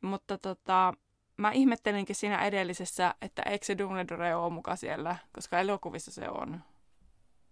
[0.00, 0.94] Mutta tota,
[1.36, 6.60] mä ihmettelinkin siinä edellisessä, että eikö se Dumbledore ole muka siellä, koska elokuvissa se on.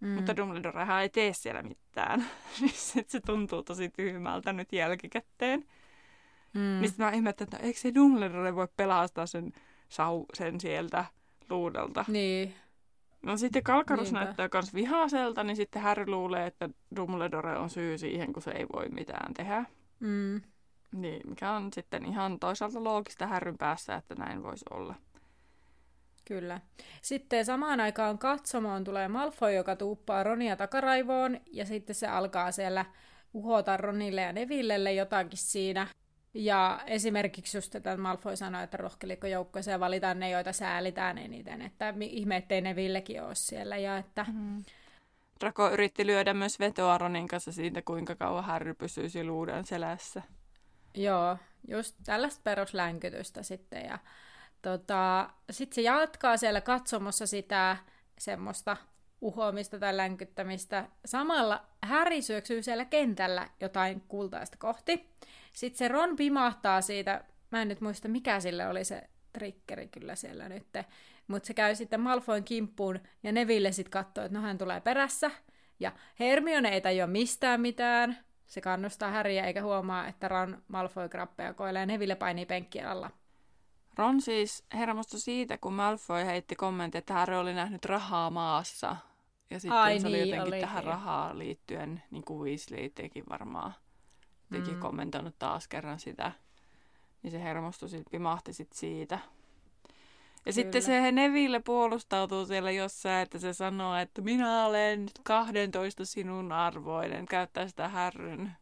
[0.00, 0.08] Mm.
[0.08, 2.24] Mutta Dumbledorehan ei tee siellä mitään.
[2.60, 2.72] Niin
[3.06, 5.64] se tuntuu tosi tyhmältä nyt jälkikäteen.
[6.54, 6.80] Mm.
[6.80, 9.52] Niin mä ihmettelin, että eikö se Dumbledore voi pelastaa sen,
[9.88, 11.04] sau, sen sieltä
[11.50, 12.04] luudelta.
[12.08, 12.54] Niin.
[13.22, 14.24] No sitten Kalkarus Niinpä.
[14.24, 18.66] näyttää myös vihaiselta, niin sitten Harry luulee, että Dumbledore on syy siihen, kun se ei
[18.74, 19.64] voi mitään tehdä.
[20.00, 20.40] Mm.
[20.92, 24.94] Niin, mikä on sitten ihan toisaalta loogista Härryn päässä, että näin voisi olla.
[26.24, 26.60] Kyllä.
[27.02, 32.84] Sitten samaan aikaan katsomoon tulee Malfoy, joka tuuppaa Ronia takaraivoon, ja sitten se alkaa siellä
[33.34, 35.86] uhota Ronille ja Nevillelle jotakin siinä.
[36.34, 41.94] Ja esimerkiksi just että Malfoy sanoi, että rohkelikko joukkoeseen valitaan ne, joita säälitään eniten, että
[42.00, 43.76] ihme, ettei Nevillekin ole siellä.
[43.76, 44.26] Ja että...
[44.32, 44.64] Mm.
[45.40, 50.22] Draco yritti lyödä myös vetoa Ronin kanssa siitä, kuinka kauan Harry pysyisi luuden selässä.
[50.94, 51.36] Joo,
[51.68, 53.84] just tällaista peruslänkytystä sitten.
[53.84, 53.98] Ja
[54.62, 57.76] tota, sitten se jatkaa siellä katsomossa sitä
[58.18, 58.76] semmoista
[59.20, 60.88] uhoamista tai länkyttämistä.
[61.04, 65.10] Samalla Häri syöksyy siellä kentällä jotain kultaista kohti.
[65.54, 69.02] Sitten se Ron pimahtaa siitä, mä en nyt muista mikä sille oli se
[69.32, 70.66] trikkeri kyllä siellä nyt,
[71.26, 75.30] mutta se käy sitten Malfoin kimppuun ja Neville sitten katsoo, että no hän tulee perässä.
[75.80, 81.54] Ja Hermione ei tajua mistään mitään, se kannustaa Häriä eikä huomaa, että Ron Malfoy krappeja
[81.54, 83.10] koilee Neville painii penkkien alla.
[83.98, 88.96] Ron siis hermostui siitä, kun Malfoy heitti kommentti, että Harry oli nähnyt rahaa maassa.
[89.50, 90.60] Ja sitten Ai se oli niin, jotenkin oli.
[90.60, 93.74] tähän rahaa liittyen, niin kuin Weasley teki varmaan.
[94.52, 94.80] Teki mm.
[94.80, 96.32] kommentoinut taas kerran sitä.
[97.22, 99.14] Niin se hermostui, sit, pimahti sit siitä.
[99.14, 100.54] Ja Kyllä.
[100.54, 107.26] sitten se Neville puolustautuu siellä jossain, että se sanoo, että minä olen 12 sinun arvoinen.
[107.26, 108.52] Käyttää sitä härryn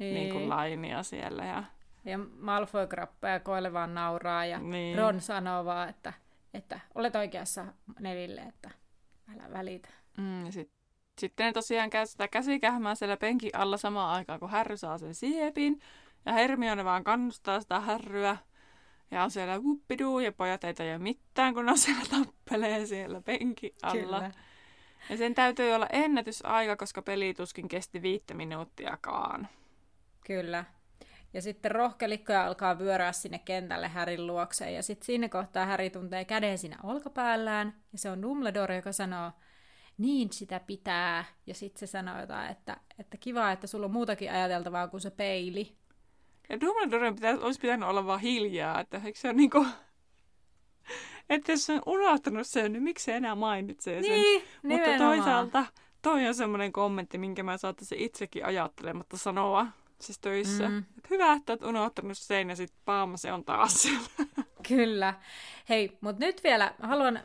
[0.00, 0.14] niin.
[0.14, 1.44] Niin kuin lainia siellä.
[1.44, 1.64] Ja,
[2.04, 2.88] ja Malfoy
[3.32, 4.98] ja koille vaan nauraa ja niin.
[4.98, 6.12] Ron sanoo vaan, että,
[6.54, 7.66] että olet oikeassa
[8.00, 8.70] Neville, että
[9.34, 9.88] älä välitä.
[10.16, 10.70] Mm, ja sit,
[11.20, 15.14] sitten ne tosiaan käy sitä käsikähmää siellä penkin alla samaan aikaan, kun Härry saa sen
[15.14, 15.80] siepin.
[16.26, 18.36] Ja Hermione vaan kannustaa sitä Härryä.
[19.10, 23.74] Ja on siellä wuppiduu ja pojat ei tajua mitään, kun on siellä tappelee siellä penkin
[23.82, 24.20] alla.
[24.20, 24.30] Kyllä.
[25.10, 29.48] Ja sen täytyy olla ennätysaika, koska peli tuskin kesti viittä minuuttiakaan.
[30.26, 30.64] Kyllä.
[31.34, 34.74] Ja sitten rohkelikkoja alkaa vyöryä sinne kentälle Härin luokseen.
[34.74, 37.74] Ja sitten siinä kohtaa Häri tuntee käden siinä olkapäällään.
[37.92, 39.32] Ja se on Dumbledore, joka sanoo,
[39.98, 41.24] niin sitä pitää.
[41.46, 45.10] Ja sitten se sanoo jotain, että, että kiva, että sulla on muutakin ajateltavaa kuin se
[45.10, 45.76] peili.
[46.48, 49.66] Ja Dumbledoren pitäisi, olisi pitänyt olla vaan hiljaa, että eikö se ole niinku...
[51.30, 54.10] Että jos on unohtanut sen, niin miksi se enää mainitsee sen?
[54.10, 55.66] Niin, Mutta toisaalta
[56.02, 59.66] toi on semmoinen kommentti, minkä mä saattaisin itsekin ajattelematta sanoa
[60.00, 60.68] siis töissä.
[60.68, 60.78] Mm.
[60.98, 64.08] Et hyvä, että oot unohtanut sen ja sitten paama se on taas siellä.
[64.68, 65.14] Kyllä.
[65.68, 67.20] Hei, mutta nyt vielä haluan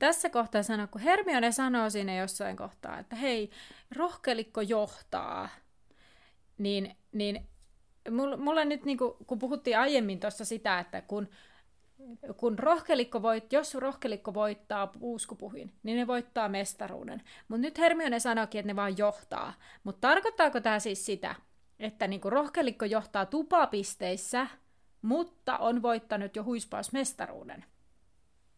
[0.00, 3.50] tässä kohtaa sanoa, kun Hermione sanoo sinne jossain kohtaa, että hei,
[3.96, 5.48] rohkelikko johtaa,
[6.58, 7.48] niin, niin
[8.38, 11.28] mulla nyt, niin kuin, kun puhuttiin aiemmin tuossa sitä, että kun,
[12.36, 17.22] kun rohkelikko voit, jos rohkelikko voittaa puuskupuhin, niin ne voittaa mestaruuden.
[17.48, 19.54] Mutta nyt Hermione sanoikin, että ne vaan johtaa.
[19.84, 21.34] Mutta tarkoittaako tämä siis sitä,
[21.78, 24.46] että niin kuin rohkelikko johtaa tupapisteissä,
[25.02, 27.64] mutta on voittanut jo huispausmestaruuden?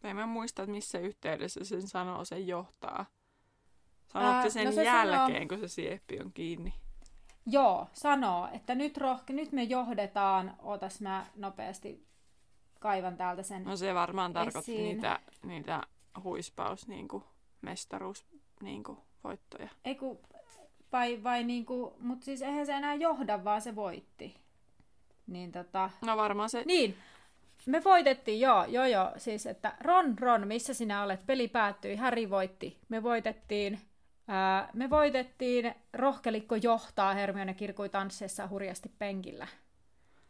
[0.05, 3.07] En mä muista, että missä yhteydessä sen sanoo, sen johtaa.
[4.07, 5.48] Sanotte sen no se jälkeen, sanoo...
[5.48, 6.74] kun se sieppi on kiinni.
[7.46, 12.07] Joo, sanoo, että nyt, rohke, nyt me johdetaan, ootas mä nopeasti
[12.80, 15.82] kaivan täältä sen No se varmaan tarkoitti niitä, niitä
[16.24, 17.24] huispaus, niin kuin,
[17.61, 18.26] mestaruus,
[18.62, 19.68] niin kuin, voittoja.
[19.84, 20.20] Eiku,
[20.92, 24.36] vai, vai niin kuin, mutta siis eihän se enää johda, vaan se voitti.
[25.26, 25.90] Niin tota...
[26.07, 26.62] No varmaan se...
[26.66, 26.96] Niin,
[27.66, 29.10] me voitettiin, joo, joo, joo.
[29.16, 31.26] Siis, että Ron, Ron, missä sinä olet?
[31.26, 32.78] Peli päättyi, Harry voitti.
[32.88, 33.78] Me voitettiin
[34.28, 39.46] Ää, me voitettiin, rohkelikko johtaa, Hermione kirkui tansseessa hurjasti penkillä.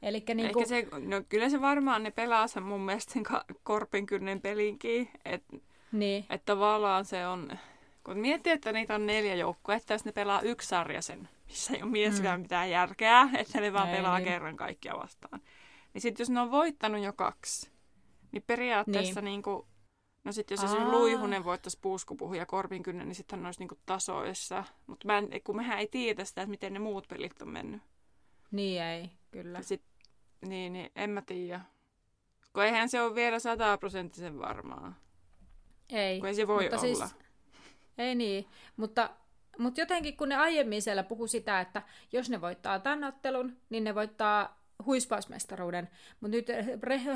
[0.03, 0.61] Elikkä niinku...
[0.61, 3.22] Ehkä se, no kyllä se varmaan ne pelaa sen mun mielestä sen
[3.62, 5.09] korpin kynnen pelinkin.
[5.24, 5.57] Että
[5.93, 6.24] niin.
[6.30, 7.59] et tavallaan se on,
[8.05, 11.74] kun miettii, että niitä on neljä joukkoa, että jos ne pelaa yksi sarja sen missä
[11.74, 12.43] ei ole mielessäkään mm.
[12.43, 14.28] mitään järkeä, että ne vaan ei, pelaa niin.
[14.28, 15.41] kerran kaikkia vastaan.
[15.95, 17.70] Niin sitten jos ne on voittanut jo kaksi,
[18.32, 19.24] niin periaatteessa niin.
[19.24, 19.66] niin kuin,
[20.24, 23.80] no sitten jos esimerkiksi Luihunen voittaisi puuskupuhu ja Korpinkynnen, niin sitten ne olisi niin kuin
[23.86, 24.64] tasoissa.
[24.86, 25.09] Mutta
[25.45, 27.82] kun mehän ei tiedä sitä, että miten ne muut pelit on mennyt.
[28.51, 29.62] Niin ei, kyllä.
[29.62, 29.82] Sit,
[30.47, 31.61] niin, niin, en mä tiedä.
[32.53, 34.95] Kun eihän se ole vielä sataprosenttisen varmaa.
[35.90, 36.18] Ei.
[36.18, 37.09] Kun ei se voi mutta siis olla.
[37.09, 37.20] Siis,
[37.99, 39.11] ei niin, mutta,
[39.59, 41.82] mutta jotenkin kun ne aiemmin siellä puhu sitä, että
[42.12, 45.89] jos ne voittaa tämän ottelun, niin ne voittaa huispausmestaruuden.
[46.20, 46.47] Mutta nyt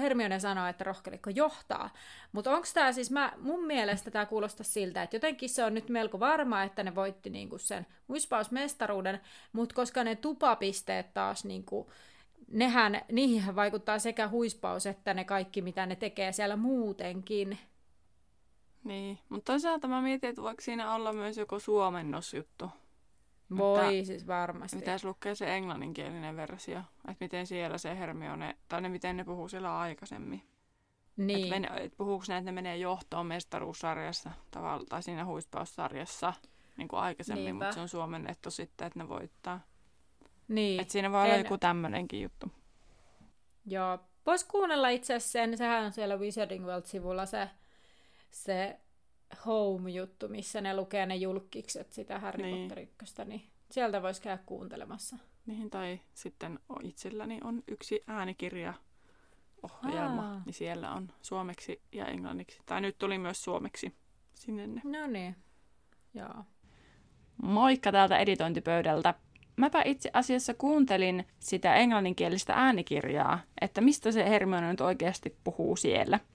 [0.00, 1.90] Hermione sanoo, että rohkelikko johtaa.
[2.32, 5.88] Mutta onko tämä siis, mä, mun mielestä tämä kuulostaa siltä, että jotenkin se on nyt
[5.88, 9.20] melko varma, että ne voitti niinku sen huispausmestaruuden,
[9.52, 11.90] mutta koska ne tupapisteet taas niinku,
[12.48, 17.58] nehän, niihin vaikuttaa sekä huispaus että ne kaikki, mitä ne tekee siellä muutenkin.
[18.84, 22.70] Niin, mutta toisaalta mä mietin, että voiko siinä olla myös joku suomennosjuttu.
[23.50, 24.76] Voi mutta siis varmasti.
[24.76, 29.48] Pitäisi lukea se englanninkielinen versio, että miten siellä se Hermione, tai ne, miten ne puhuu
[29.48, 30.42] siellä aikaisemmin.
[31.16, 31.64] Niin.
[31.64, 36.32] Että et puhuuko ne, että ne menee johtoon mestaruussarjassa tavallaan, tai siinä huispaussarjassa
[36.76, 37.64] niin kuin aikaisemmin, Niinpä.
[37.64, 39.60] mutta se on suomennettu sitten, että ne voittaa.
[40.48, 40.80] Niin.
[40.80, 41.44] Että siinä voi olla en...
[41.44, 42.52] joku tämmöinenkin juttu.
[43.66, 47.50] Joo, vois kuunnella itse asiassa sen, sehän on siellä Wizarding World-sivulla se,
[48.30, 48.80] se
[49.46, 52.68] Home-juttu, missä ne lukee ne julkikset sitä Harry niin.
[52.68, 55.16] Potter 1, niin sieltä voisi käydä kuuntelemassa.
[55.46, 58.74] Niin, tai sitten itselläni on yksi äänikirja
[59.62, 60.42] ohjelma, Aa.
[60.46, 62.58] niin siellä on suomeksi ja englanniksi.
[62.66, 63.94] Tai nyt tuli myös suomeksi
[64.34, 64.80] sinne.
[64.84, 65.36] No niin,
[66.14, 66.44] joo.
[67.42, 69.14] Moikka täältä editointipöydältä.
[69.56, 76.20] Mäpä itse asiassa kuuntelin sitä englanninkielistä äänikirjaa, että mistä se Hermione nyt oikeasti puhuu siellä–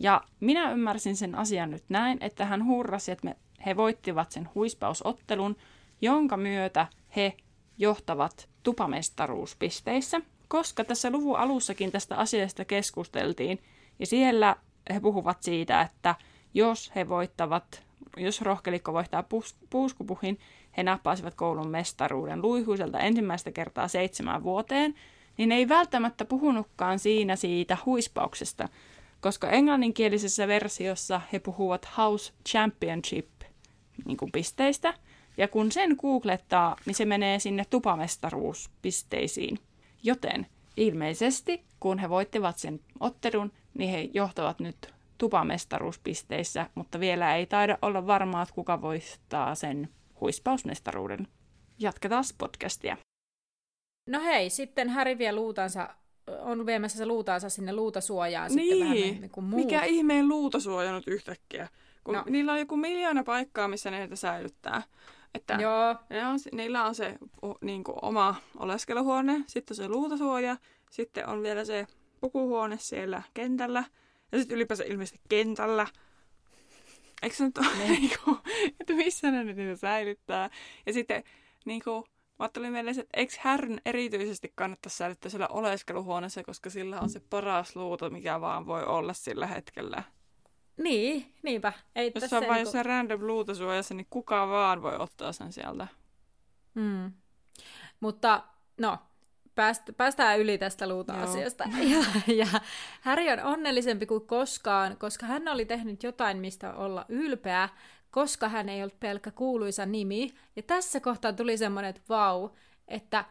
[0.00, 3.36] ja minä ymmärsin sen asian nyt näin, että hän hurrasi, että me,
[3.66, 5.56] he voittivat sen huispausottelun,
[6.00, 6.86] jonka myötä
[7.16, 7.36] he
[7.78, 13.58] johtavat tupamestaruuspisteissä, koska tässä luvun alussakin tästä asiasta keskusteltiin,
[13.98, 14.56] ja siellä
[14.94, 16.14] he puhuvat siitä, että
[16.54, 17.82] jos he voittavat,
[18.16, 20.38] jos rohkelikko voittaa pus, puuskupuhin,
[20.76, 24.94] he nappaisivat koulun mestaruuden luihuiselta ensimmäistä kertaa seitsemän vuoteen,
[25.36, 28.68] niin ei välttämättä puhunutkaan siinä siitä huispauksesta,
[29.20, 33.28] koska englanninkielisessä versiossa he puhuvat House Championship
[34.04, 34.94] niin kuin pisteistä,
[35.36, 39.58] ja kun sen googlettaa, niin se menee sinne tupamestaruuspisteisiin.
[40.02, 40.46] Joten
[40.76, 47.78] ilmeisesti, kun he voittivat sen ottelun, niin he johtavat nyt tupamestaruuspisteissä, mutta vielä ei taida
[47.82, 49.88] olla varmaa, että kuka voittaa sen
[50.20, 51.28] huispausmestaruuden.
[51.78, 52.96] Jatketaan podcastia.
[54.06, 55.88] No hei, sitten Häri vie luutansa
[56.38, 58.68] on viemässä se luutaansa sinne luutasuojaan niin.
[58.68, 59.64] sitten vähän niin kuin muut.
[59.64, 61.68] Mikä ihmeen luutasuoja nyt yhtäkkiä?
[62.04, 62.24] Kun no.
[62.28, 64.82] niillä on joku miljoona paikkaa, missä ne heitä säilyttää.
[65.34, 65.96] Että Joo.
[66.10, 67.18] Ne on, niillä on se
[67.60, 70.56] niin kuin, oma oleskeluhuone, sitten se luutasuoja,
[70.90, 71.86] sitten on vielä se
[72.20, 73.84] pukuhuone siellä kentällä,
[74.32, 75.86] ja sitten ylipäänsä ilmeisesti kentällä.
[77.22, 78.38] Eikö se nyt ole, niin kuin,
[78.80, 80.50] että missä ne niitä säilyttää?
[80.86, 81.24] Ja sitten
[81.64, 82.04] niin kuin,
[82.40, 87.20] Mä ajattelin mielessä, että eikö härn erityisesti kannattaisi säilyttää siellä oleskeluhuoneessa, koska sillä on se
[87.20, 90.02] paras luuta, mikä vaan voi olla sillä hetkellä.
[90.76, 91.72] Niin, niinpä.
[91.96, 92.60] Ei Jos on vain niinku...
[92.60, 95.86] jossain random luutasuojassa, niin kuka vaan voi ottaa sen sieltä.
[96.74, 97.12] Mm.
[98.00, 98.42] Mutta
[98.80, 98.98] no,
[99.54, 101.64] pääst, päästään yli tästä luuta-asiasta.
[101.92, 102.60] Ja, ja
[103.00, 107.68] Häri on onnellisempi kuin koskaan, koska hän oli tehnyt jotain, mistä olla ylpeä,
[108.10, 110.34] koska hän ei ollut pelkkä kuuluisa nimi.
[110.56, 112.48] Ja tässä kohtaa tuli semmoinen, että vau,
[112.88, 113.24] että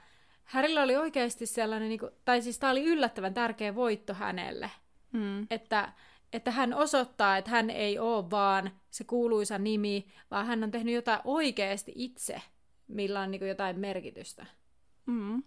[0.49, 4.71] Härillä oli oikeasti sellainen, niin kuin, tai siis tämä oli yllättävän tärkeä voitto hänelle.
[5.11, 5.47] Mm.
[5.49, 5.93] Että,
[6.33, 10.93] että hän osoittaa, että hän ei ole vaan se kuuluisa nimi, vaan hän on tehnyt
[10.93, 12.41] jotain oikeasti itse,
[12.87, 14.45] millä on niin kuin jotain merkitystä.
[15.05, 15.43] Mm.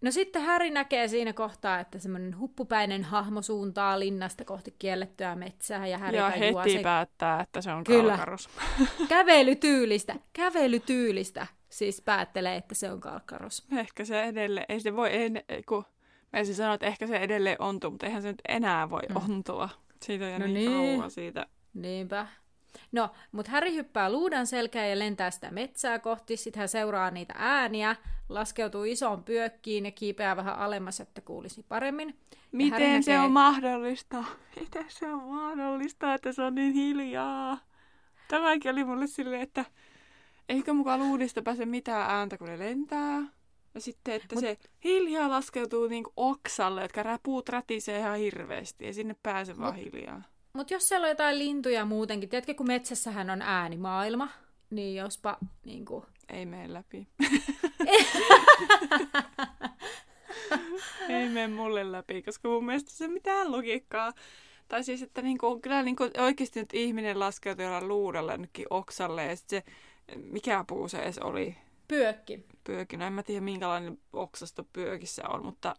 [0.00, 5.86] No sitten Häri näkee siinä kohtaa, että semmoinen huppupäinen hahmo suuntaa linnasta kohti kiellettyä metsää
[5.86, 6.82] ja Häri ja heti se...
[6.82, 8.16] päättää, että se on Kyllä.
[8.16, 8.48] kalkarus.
[9.08, 13.66] kävelytyylistä, kävelytyylistä siis päättelee, että se on kalkkaros.
[13.76, 15.84] Ehkä se edelleen, ei se voi, en, kun
[16.32, 19.16] mä siis sanoa, että ehkä se edelleen ontuu, mutta eihän se nyt enää voi mm.
[19.16, 19.68] ontua.
[20.02, 21.10] Siitä on jo no niin, niin.
[21.10, 21.46] siitä.
[21.74, 22.26] Niinpä.
[22.92, 26.36] No, mutta Häri hyppää luudan selkään ja lentää sitä metsää kohti.
[26.36, 27.96] Sitten hän seuraa niitä ääniä,
[28.28, 32.18] laskeutuu isoon pyökkiin ja kiipeää vähän alemmas, että kuulisi paremmin.
[32.52, 33.02] Miten näkee...
[33.02, 34.24] se on mahdollista?
[34.60, 37.58] Miten se on mahdollista, että se on niin hiljaa?
[38.28, 39.64] Tämäkin oli mulle silleen, että
[40.48, 43.22] eikö mukaan luudista pääse mitään ääntä, kun ne lentää.
[43.74, 44.40] Ja sitten, että Mut...
[44.40, 49.62] se hiljaa laskeutuu niin oksalle, jotka puut rätisee ihan hirveästi ja sinne pääsee Mut...
[49.62, 50.22] vaan hiljaa.
[50.52, 54.28] Mutta jos siellä on jotain lintuja muutenkin, tiedätkö, kun metsässähän on äänimaailma,
[54.70, 56.04] niin jospa niin kuin...
[56.28, 57.08] Ei mene läpi.
[61.08, 64.12] ei mene mulle läpi, koska mun mielestä se mitään logiikkaa.
[64.68, 69.36] Tai siis, että niinku, kyllä niinku oikeasti nyt ihminen laskeutuu jollain luudella nytkin oksalle ja
[69.36, 69.72] sitten se,
[70.16, 71.56] mikä puu se edes oli?
[71.88, 72.44] Pyökki.
[72.64, 72.96] Pyökki.
[72.96, 75.74] No en mä tiedä minkälainen oksasto pyökissä on, mutta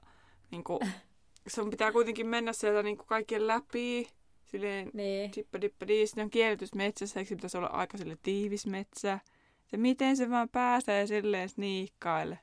[0.52, 0.80] niinku,
[1.48, 4.08] se pitää kuitenkin mennä sieltä niinku kaikkien läpi.
[4.52, 5.32] Silleen niin.
[5.36, 5.86] dippa dippa
[6.24, 9.20] on kielletys metsässä, eikö se pitäisi olla aika sille tiivis metsä?
[9.68, 12.40] Se miten se vaan pääsee silleen sniikkaille.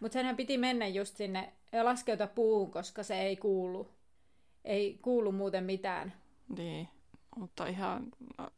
[0.00, 3.88] Mutta senhän piti mennä just sinne ja laskeutua puuhun, koska se ei kuulu.
[4.64, 6.12] Ei kuulu muuten mitään.
[6.56, 6.88] Niin,
[7.36, 8.06] mutta ihan
[8.38, 8.50] no,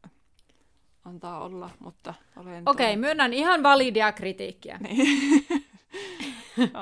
[1.05, 2.63] antaa olla, mutta olen...
[2.65, 4.77] Okei, okay, myönnän ihan validia kritiikkiä.
[4.77, 5.45] Niin.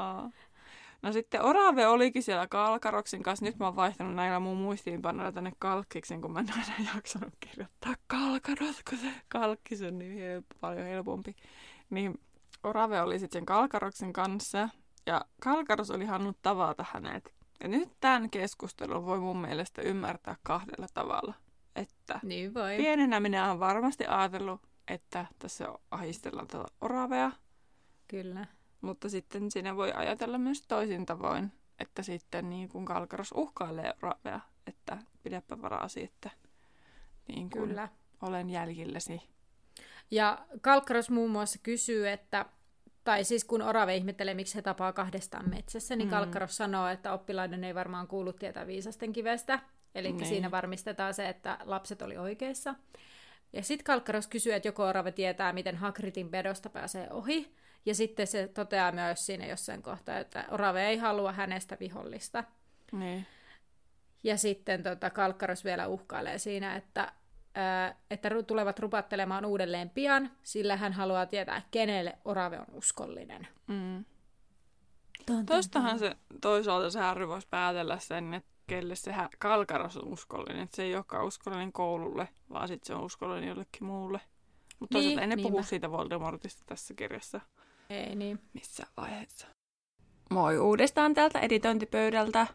[1.03, 3.45] No sitten Orave olikin siellä Kalkaroksin kanssa.
[3.45, 7.93] Nyt mä oon vaihtanut näillä mun muistiinpanoilla tänne Kalkkiksen, kun mä en aina jaksanut kirjoittaa
[8.07, 11.35] Kalkaros, kun se Kalkkis on niin help- paljon helpompi.
[11.89, 12.19] Niin
[12.63, 14.69] Orave oli sitten sen Kalkaroksen kanssa.
[15.05, 17.33] Ja Kalkaros oli halunnut tavata hänet.
[17.63, 21.33] Ja nyt tämän keskustelun voi mun mielestä ymmärtää kahdella tavalla.
[21.75, 22.77] Että niin voi.
[22.77, 27.31] pienenä minä olen varmasti ajatellut, että tässä ahistellaan tätä oravea.
[28.07, 28.47] Kyllä.
[28.83, 34.39] Mutta sitten siinä voi ajatella myös toisin tavoin, että sitten niin kuin Kalkaros uhkailee Ravea,
[34.67, 36.29] että pidäpä varasi, että
[37.27, 37.89] niin kuin Kyllä.
[38.21, 39.21] olen jäljilläsi.
[40.11, 42.45] Ja Kalkaros muun muassa kysyy, että
[43.03, 46.11] tai siis kun Orave ihmettelee, miksi he tapaa kahdestaan metsässä, niin mm.
[46.11, 49.59] Kalkkaros sanoo, että oppilaiden ei varmaan kuulu tietää viisasten kivestä.
[49.95, 50.25] Eli niin.
[50.25, 52.75] siinä varmistetaan se, että lapset oli oikeassa.
[53.53, 57.55] Ja sitten Kalkkaros kysyy, että joko Orave tietää, miten Hakritin pedosta pääsee ohi.
[57.85, 62.43] Ja sitten se toteaa myös siinä jossain kohtaa, että Orave ei halua hänestä vihollista.
[62.91, 63.25] Niin.
[64.23, 67.13] Ja sitten tota, Kalkkaros vielä uhkailee siinä, että,
[67.55, 73.47] ää, että tulevat rupattelemaan uudelleen pian, sillä hän haluaa tietää, kenelle Orave on uskollinen.
[73.67, 74.05] Mm.
[75.45, 80.63] Tuostahan se toisaalta se Harry voisi päätellä sen, että kelle se Kalkaros on uskollinen.
[80.63, 84.21] Että se ei olekaan uskollinen koululle, vaan sitten se on uskollinen jollekin muulle.
[84.79, 87.41] Mutta niin, toisaalta ei ne puhu siitä Voldemortista tässä kirjassa.
[87.93, 88.39] Ei niin.
[88.53, 89.47] Missä vaiheessa.
[90.29, 92.47] Moi uudestaan täältä editointipöydältä.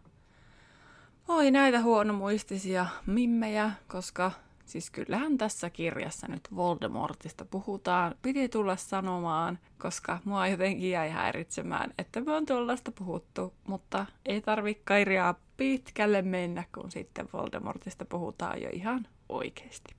[1.28, 4.32] Oi näitä huonomuistisia mimmejä, koska
[4.64, 8.14] siis kyllähän tässä kirjassa nyt Voldemortista puhutaan.
[8.22, 14.40] Piti tulla sanomaan, koska mua jotenkin jäi häiritsemään, että me on tuollaista puhuttu, mutta ei
[14.40, 19.94] tarvi kirjaa pitkälle mennä, kun sitten Voldemortista puhutaan jo ihan oikeasti.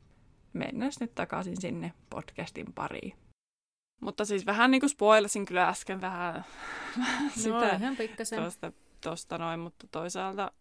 [0.53, 3.28] Mennään nyt takaisin sinne podcastin pariin.
[3.99, 6.45] Mutta siis vähän niin kuin spoilasin kyllä äsken vähän,
[7.35, 7.97] sitä no, ihan
[8.35, 8.71] tuosta,
[9.01, 10.51] tuosta noin, mutta toisaalta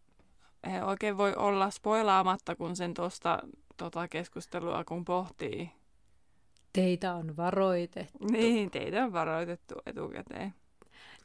[0.64, 3.38] ei oikein voi olla spoilaamatta, kun sen tuosta
[3.76, 5.70] tota keskustelua kun pohtii.
[6.72, 8.24] Teitä on varoitettu.
[8.30, 10.54] Niin, teitä on varoitettu etukäteen.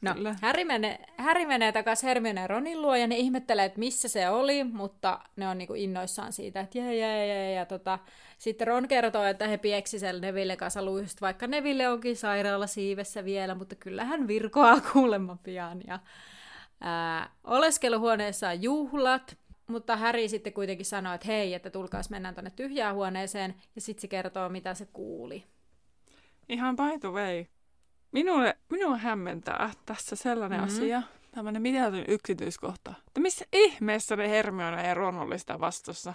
[0.04, 4.08] No, Harry menee, Harry menee takaisin Hermione ja Ronin luo ja ne ihmettelee, että missä
[4.08, 7.98] se oli, mutta ne on niinku innoissaan siitä, että jää, jää, jää, ja tota,
[8.38, 13.24] sitten Ron kertoo, että he pieksi siellä Neville kanssa luista, vaikka Neville onkin sairaala siivessä
[13.24, 15.80] vielä, mutta kyllä hän virkoaa kuulemma pian.
[15.86, 15.98] Ja,
[16.80, 19.36] ää, oleskeluhuoneessa on juhlat,
[19.66, 24.00] mutta Harry sitten kuitenkin sanoo, että hei, että tulkaas mennään tuonne tyhjään huoneeseen, ja sitten
[24.00, 25.44] se kertoo, mitä se kuuli.
[26.48, 27.44] Ihan by the way,
[28.14, 30.76] Minulle, minua hämmentää tässä sellainen mm-hmm.
[30.76, 36.14] asia, tämmöinen mitätön yksityiskohta, että missä ihmeessä ne Hermione ja Ron oli sitä vastussa?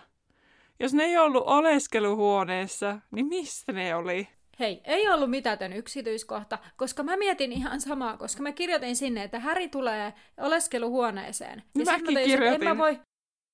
[0.79, 4.27] Jos ne ei ollut oleskeluhuoneessa, niin mistä ne oli?
[4.59, 9.39] Hei, ei ollut mitätön yksityiskohta, koska mä mietin ihan samaa, koska mä kirjoitin sinne, että
[9.39, 11.63] Häri tulee oleskeluhuoneeseen.
[11.75, 12.67] Ja Mäkin mä kirjoitin.
[12.67, 12.99] En mä voi,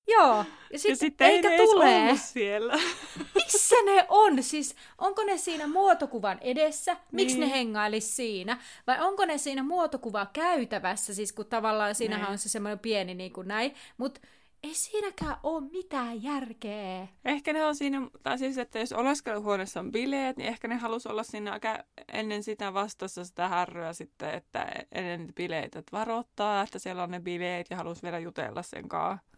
[0.08, 2.16] Joo, ja, sit, ja sitten eikä ei tule.
[2.16, 2.78] siellä.
[3.34, 4.42] Missä ne on?
[4.42, 6.96] Siis onko ne siinä muotokuvan edessä?
[7.12, 7.48] Miksi niin.
[7.48, 8.58] ne hengailis siinä?
[8.86, 11.14] Vai onko ne siinä muotokuva käytävässä?
[11.14, 12.32] Siis kun tavallaan siinähän niin.
[12.32, 13.74] on se semmoinen pieni niin kuin näin.
[13.96, 14.20] Mutta
[14.62, 17.06] ei siinäkään ole mitään järkeä.
[17.24, 21.06] Ehkä ne on siinä, tai siis että jos oleskeluhuoneessa on bileet, niin ehkä ne halus
[21.06, 26.78] olla siinä aika ennen sitä vastassa sitä härryä sitten, että ennen bileitä, että varoittaa, että
[26.78, 29.35] siellä on ne bileet ja halus vielä jutella sen kanssa.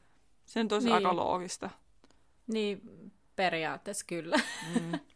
[0.49, 0.95] Se on tosi niin.
[0.95, 1.71] aika loogista.
[2.47, 2.83] Niin,
[3.37, 4.37] periaatteessa kyllä.
[4.75, 4.99] Mm.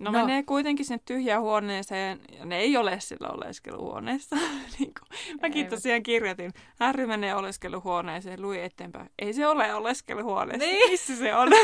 [0.00, 4.36] No, no menee kuitenkin sinne tyhjään huoneeseen, ja ne ei ole sillä oleskeluhuoneessa.
[4.78, 5.70] niin kuin, mäkin Eivät.
[5.70, 9.10] tosiaan kirjoitin, Harry menee oleskeluhuoneeseen, lui eteenpäin.
[9.18, 10.90] Ei se ole oleskeluhuoneessa, niin.
[10.90, 11.48] missä se on?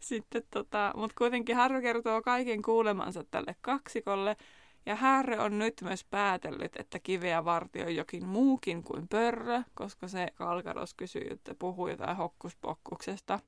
[0.00, 4.36] Sitten tota, mutta kuitenkin Harry kertoo kaiken kuulemansa tälle kaksikolle,
[4.86, 10.28] ja Harry on nyt myös päätellyt, että kiveä vartioi jokin muukin kuin pörrö, koska se
[10.34, 13.40] Kalkaros kysyi, että puhuu jotain hokkuspokkuksesta.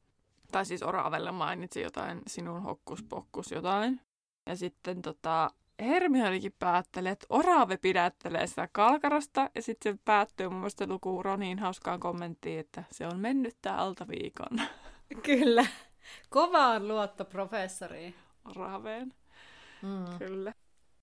[0.52, 4.00] Tai siis Oravelle mainitsi jotain sinun hokkuspokkus jotain.
[4.46, 10.58] Ja sitten tota, Hermionikin päättelee, että orave pidättelee sitä kalkarasta ja sitten se päättyy mun
[10.58, 14.60] mielestä luku Roniin hauskaan kommenttiin, että se on mennyt tää alta viikon.
[15.26, 15.66] Kyllä.
[16.30, 18.14] Kovaan luotto professoriin.
[18.44, 19.14] Oraveen.
[19.82, 20.18] Mm.
[20.18, 20.54] Kyllä.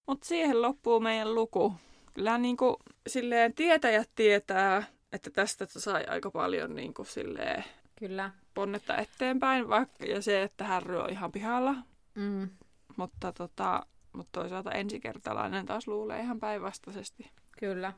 [0.10, 1.74] Mutta siihen loppuu meidän luku.
[2.14, 2.76] Kyllä niin kuin,
[3.08, 7.64] silleen tietäjät tietää, että tästä sai aika paljon niin kuin, silleen,
[8.00, 8.32] Kyllä.
[8.54, 11.76] ponnetta eteenpäin, vaikka ja se, että Harry on ihan pihalla.
[12.16, 12.50] Mm.
[12.98, 17.32] Mutta, tota, mutta toisaalta ensikertalainen taas luulee ihan päinvastaisesti.
[17.60, 17.94] Kyllä.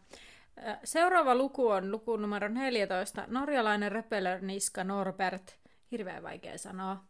[0.84, 3.24] Seuraava luku on luku numero 14.
[3.28, 5.60] Norjalainen repelörniska Norbert.
[5.92, 7.04] Hirveän vaikea sanoa.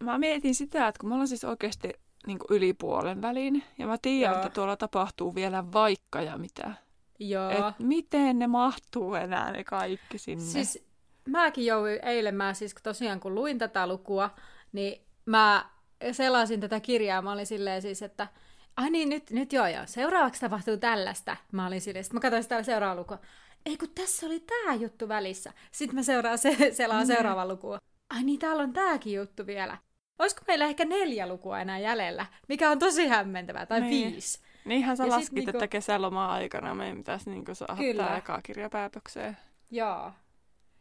[0.00, 1.92] Mä mietin sitä, että kun me ollaan siis oikeasti
[2.26, 4.36] niin yli puolen väliin, ja mä tiedän, Joo.
[4.36, 6.74] että tuolla tapahtuu vielä vaikka ja mitä.
[7.18, 7.50] Joo.
[7.50, 10.44] Et miten ne mahtuu enää ne kaikki sinne?
[10.44, 10.84] Siis
[11.28, 14.30] mäkin jouduin eilen, mä siis tosiaan kun luin tätä lukua,
[14.72, 15.70] niin mä
[16.12, 18.28] selasin tätä kirjaa, mä olin silleen siis, että
[18.76, 21.36] ai niin, nyt, nyt joo joo, seuraavaksi tapahtuu tällaista.
[21.52, 23.18] Mä olin silleen, sitten mä katsoin sitä seuraavaa lukua.
[23.66, 25.52] Ei kun tässä oli tää juttu välissä.
[25.70, 27.06] Sitten mä seuraan se, selaan mm.
[27.06, 27.78] seuraava lukua.
[28.10, 29.78] Ai niin, täällä on tääkin juttu vielä.
[30.18, 34.12] Olisiko meillä ehkä neljä lukua enää jäljellä, mikä on tosi hämmentävää, tai niin.
[34.12, 34.40] viisi.
[34.64, 35.50] Niinhän sä ja laskit, niinku...
[35.50, 38.04] että kesälomaa aikana meidän pitäisi niinku saada Kyllä.
[38.04, 39.36] tämä eka kirja päätökseen.
[39.70, 40.12] Joo.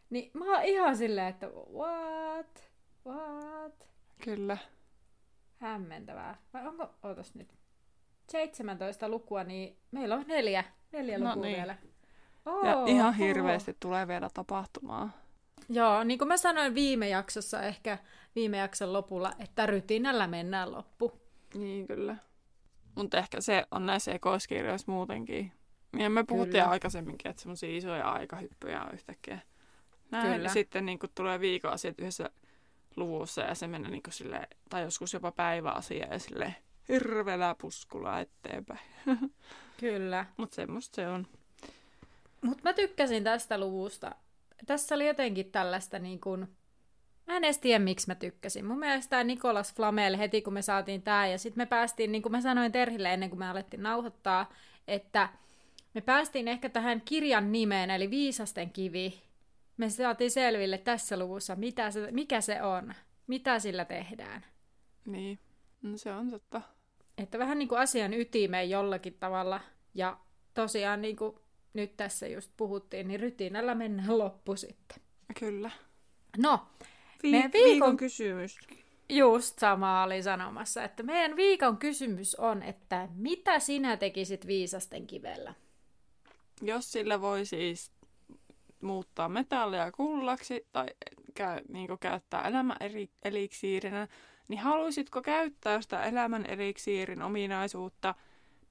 [0.10, 2.72] Niin mä oon ihan silleen, että what?
[3.06, 3.88] What?
[4.24, 4.58] Kyllä.
[5.58, 6.38] Hämmentävää.
[6.54, 7.54] Vai onko, ootas nyt,
[8.32, 11.58] 17 lukua, niin meillä on neljä, neljä no lukua niin.
[11.58, 11.76] vielä.
[12.46, 13.78] Oh, ja ihan hirveästi oh.
[13.80, 15.14] tulee vielä tapahtumaan.
[15.70, 17.98] Joo, niin kuin mä sanoin viime jaksossa, ehkä
[18.36, 21.22] viime jakson lopulla, että rytinällä mennään loppu.
[21.54, 22.16] Niin, kyllä.
[22.96, 25.52] Mutta ehkä se on näissä ekoiskirjoissa muutenkin.
[26.00, 26.72] Ja me puhuttiin kyllä.
[26.72, 29.40] aikaisemminkin, että semmoisia isoja aikahyppyjä on yhtäkkiä.
[30.12, 30.50] Näin kyllä.
[30.50, 32.30] sitten niin tulee viikon asiat yhdessä
[32.96, 36.56] luvussa ja se menee niin sille, tai joskus jopa päiväasia ja sille
[36.90, 38.80] hirveellä puskulla eteenpäin.
[39.80, 40.26] Kyllä.
[40.38, 41.28] Mutta semmoista se on.
[42.42, 44.16] Mutta mä tykkäsin tästä luvusta.
[44.66, 46.48] Tässä oli jotenkin tällaista niin kuin...
[47.28, 48.66] Mä en edes tiedä, miksi mä tykkäsin.
[48.66, 52.22] Mun mielestä tämä Nikolas Flamel heti, kun me saatiin tämä, ja sitten me päästiin, niin
[52.22, 54.54] kuin mä sanoin Terhille ennen kuin me alettiin nauhoittaa,
[54.88, 55.30] että
[55.94, 59.22] me päästiin ehkä tähän kirjan nimeen, eli Viisasten kivi.
[59.78, 62.94] Me saatiin selville tässä luvussa, mitä se, mikä se on,
[63.28, 64.46] mitä sillä tehdään.
[65.06, 65.40] Niin,
[65.82, 66.62] no se on totta.
[67.18, 69.60] Että vähän niin kuin asian ytimeen jollakin tavalla,
[69.94, 70.18] ja
[70.54, 71.36] tosiaan niin kuin
[71.74, 74.98] nyt tässä just puhuttiin, niin rytinällä mennään loppu sitten.
[75.40, 75.72] Kyllä.
[76.38, 76.68] No,
[77.24, 77.72] Vi- meidän viikon...
[77.72, 78.58] viikon kysymys.
[79.10, 85.54] Just sama oli sanomassa, että meidän viikon kysymys on, että mitä sinä tekisit viisasten kivellä?
[86.62, 87.92] Jos sillä voi siis
[88.82, 90.88] muuttaa metallia kullaksi tai
[91.34, 92.78] käy, niin käyttää elämän
[93.24, 94.08] eliksiirinä,
[94.48, 98.16] niin haluaisitko käyttää sitä elämän eliksiirin ominaisuutta–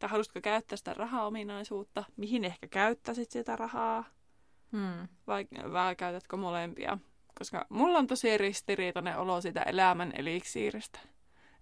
[0.03, 4.05] tai haluaisitko käyttää sitä rahaominaisuutta, mihin ehkä käyttäisit sitä rahaa,
[4.73, 5.09] hmm.
[5.27, 6.99] vai, vai käytätkö molempia.
[7.39, 10.99] Koska mulla on tosi ristiriitainen olo sitä elämän eliksiiristä.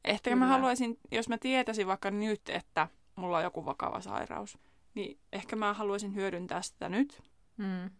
[0.05, 0.45] Ehkä Kyllä.
[0.45, 4.59] mä haluaisin, jos mä tietäisin vaikka nyt, että mulla on joku vakava sairaus,
[4.95, 7.22] niin ehkä mä haluaisin hyödyntää sitä nyt.
[7.59, 7.91] Hmm.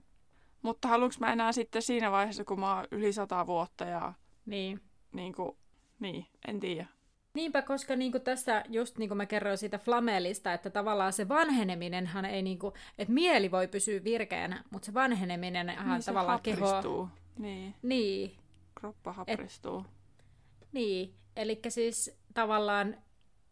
[0.63, 4.13] Mutta haluanko mä enää sitten siinä vaiheessa, kun mä oon yli sata vuotta ja...
[4.47, 4.81] Niin.
[5.13, 5.57] Niin, kuin,
[5.99, 6.87] niin en tiedä.
[7.35, 11.29] Niinpä, koska niin kuin tässä, just niin kuin mä kerroin siitä flamelista, että tavallaan se
[11.29, 17.09] vanheneminenhan ei, niin kuin, että mieli voi pysyä virkeänä, mutta se vanheneminen niin, tavallaan keho...
[17.39, 17.75] Niin.
[17.83, 18.37] niin.
[18.75, 19.79] Kroppa hapristuu.
[19.81, 22.97] Et, niin, eli siis tavallaan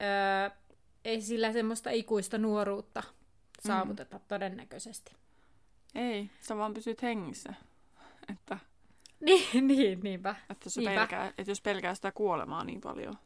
[0.03, 0.51] öö,
[1.05, 3.03] ei sillä semmoista ikuista nuoruutta
[3.67, 4.25] saavuteta mm.
[4.29, 5.17] todennäköisesti.
[5.95, 7.55] Ei, sä vaan pysyt hengissä.
[8.33, 8.59] Että,
[9.27, 10.35] niin, niin, niinpä.
[10.51, 10.95] Että, se niinpä.
[10.95, 13.19] Pelkää, että jos pelkää sitä kuolemaa niin paljon.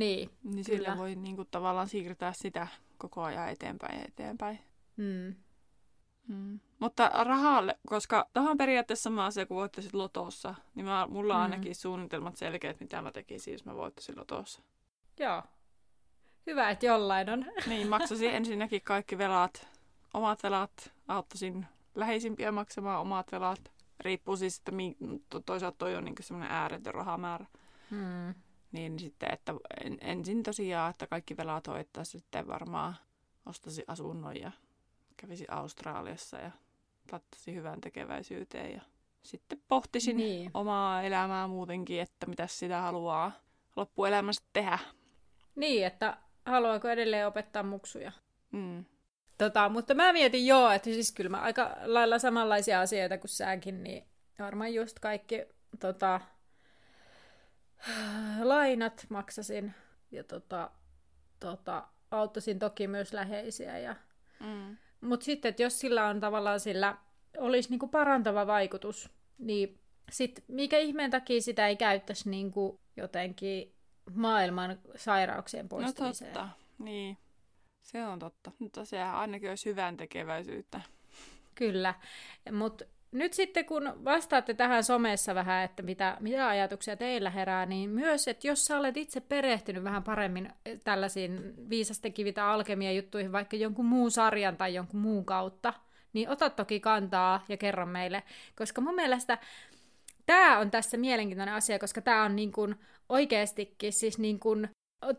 [0.00, 0.78] Niin, niin kyllä.
[0.78, 2.66] sillä voi niin kuin, tavallaan siirtää sitä
[2.98, 4.58] koko ajan eteenpäin ja eteenpäin.
[4.96, 5.34] Mm.
[6.28, 6.60] Mm.
[6.78, 11.40] Mutta rahalle, koska tähän on periaatteessa sama asia kuin voittaisit lotossa, niin mä, mulla on
[11.40, 11.42] mm.
[11.42, 14.62] ainakin suunnitelmat selkeät, mitä mä tekisin, jos mä voittaisin lotossa.
[15.18, 15.42] Joo.
[16.46, 17.46] Hyvä, että jollain on.
[17.66, 19.68] Niin, maksasin ensinnäkin kaikki velat,
[20.14, 23.72] omat velat, auttaisin läheisimpiä maksamaan omat velat.
[24.00, 24.96] Riippuu siis, että mi-
[25.46, 27.46] toisaalta toi on niin semmoinen ääretön rahamäärä.
[27.90, 28.34] Mm.
[28.72, 29.54] Niin sitten, että
[29.84, 32.96] en, ensin tosiaan, että kaikki velat hoittaa sitten varmaan
[33.46, 34.52] ostasi asunnon ja
[35.16, 36.50] kävisi Australiassa ja
[37.12, 38.80] lattasi hyvän tekeväisyyteen ja
[39.22, 40.50] sitten pohtisin niin.
[40.54, 43.32] omaa elämää muutenkin, että mitä sitä haluaa
[43.76, 44.78] loppuelämästä tehdä.
[45.54, 46.16] Niin, että
[46.46, 48.12] haluaako edelleen opettaa muksuja.
[48.52, 48.84] Mm.
[49.38, 53.82] Tota, mutta mä mietin joo, että siis kyllä mä aika lailla samanlaisia asioita kuin säkin,
[53.82, 54.04] niin
[54.38, 55.44] varmaan just kaikki
[55.80, 56.20] tota,
[58.42, 59.74] lainat maksasin
[60.10, 60.70] ja tota,
[61.40, 63.78] tota, auttaisin toki myös läheisiä.
[63.78, 63.96] Ja...
[64.40, 64.76] Mm.
[65.00, 66.96] Mutta sitten, että jos sillä on tavallaan sillä
[67.38, 73.74] olisi niinku parantava vaikutus, niin sit mikä ihmeen takia sitä ei käyttäisi niinku jotenkin
[74.14, 76.34] maailman sairauksien poistamiseen?
[76.34, 77.18] No totta, niin.
[77.82, 78.52] Se on totta.
[78.58, 80.80] Nyt tosiaan ainakin olisi hyvän tekeväisyyttä.
[81.54, 81.94] Kyllä,
[82.52, 87.90] mutta nyt sitten kun vastaatte tähän somessa vähän, että mitä, mitä ajatuksia teillä herää, niin
[87.90, 90.52] myös, että jos sä olet itse perehtynyt vähän paremmin
[90.84, 95.74] tällaisiin viisasten kivitä alkemia juttuihin, vaikka jonkun muun sarjan tai jonkun muun kautta,
[96.12, 98.22] niin ota toki kantaa ja kerro meille,
[98.56, 99.38] koska mun mielestä
[100.26, 102.74] tämä on tässä mielenkiintoinen asia, koska tämä on niin kuin
[103.08, 104.70] oikeastikin siis niin kuin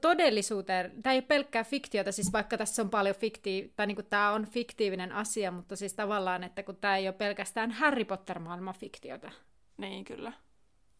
[0.02, 4.32] todellisuuteen, tämä ei ole pelkkää fiktiota, siis vaikka tässä on paljon fikti, tai niin tämä
[4.32, 9.32] on fiktiivinen asia, mutta siis tavallaan, että kun tämä ei ole pelkästään Harry Potter-maailman fiktiota.
[9.78, 10.34] Niin, kyllä.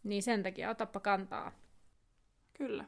[0.04, 1.52] Niin sen takia otappa kantaa.
[2.54, 2.86] Kyllä.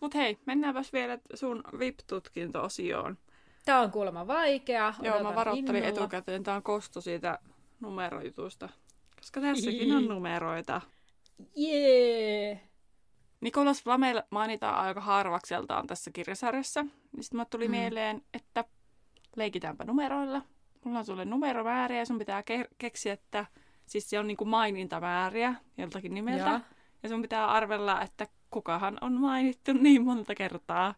[0.00, 3.18] Mutta hei, mennäänpäs vielä sun VIP-tutkinto-osioon.
[3.64, 4.94] Tämä on kuulemma vaikea.
[5.02, 6.02] Joo, mä varoittelin innolla.
[6.02, 6.42] etukäteen.
[6.42, 7.38] Tämä on kosto siitä
[7.80, 8.68] numerojutusta.
[9.16, 10.80] Koska tässäkin on numeroita.
[11.56, 12.46] Jee!
[12.46, 12.71] Yeah.
[13.42, 16.82] Nikolas Flamel mainitaan aika harvakseltaan tässä kirjasarjassa.
[16.82, 17.70] Niin sitten tuli mm.
[17.70, 18.64] mieleen, että
[19.36, 20.42] leikitäänpä numeroilla.
[20.84, 23.46] Mulla on sulle numeromääriä ja sun pitää ke- keksiä, että
[23.86, 26.50] siis se on niinku mainintamääriä joltakin nimeltä.
[26.50, 26.60] Ja.
[27.02, 30.94] ja sun pitää arvella, että kukahan on mainittu niin monta kertaa.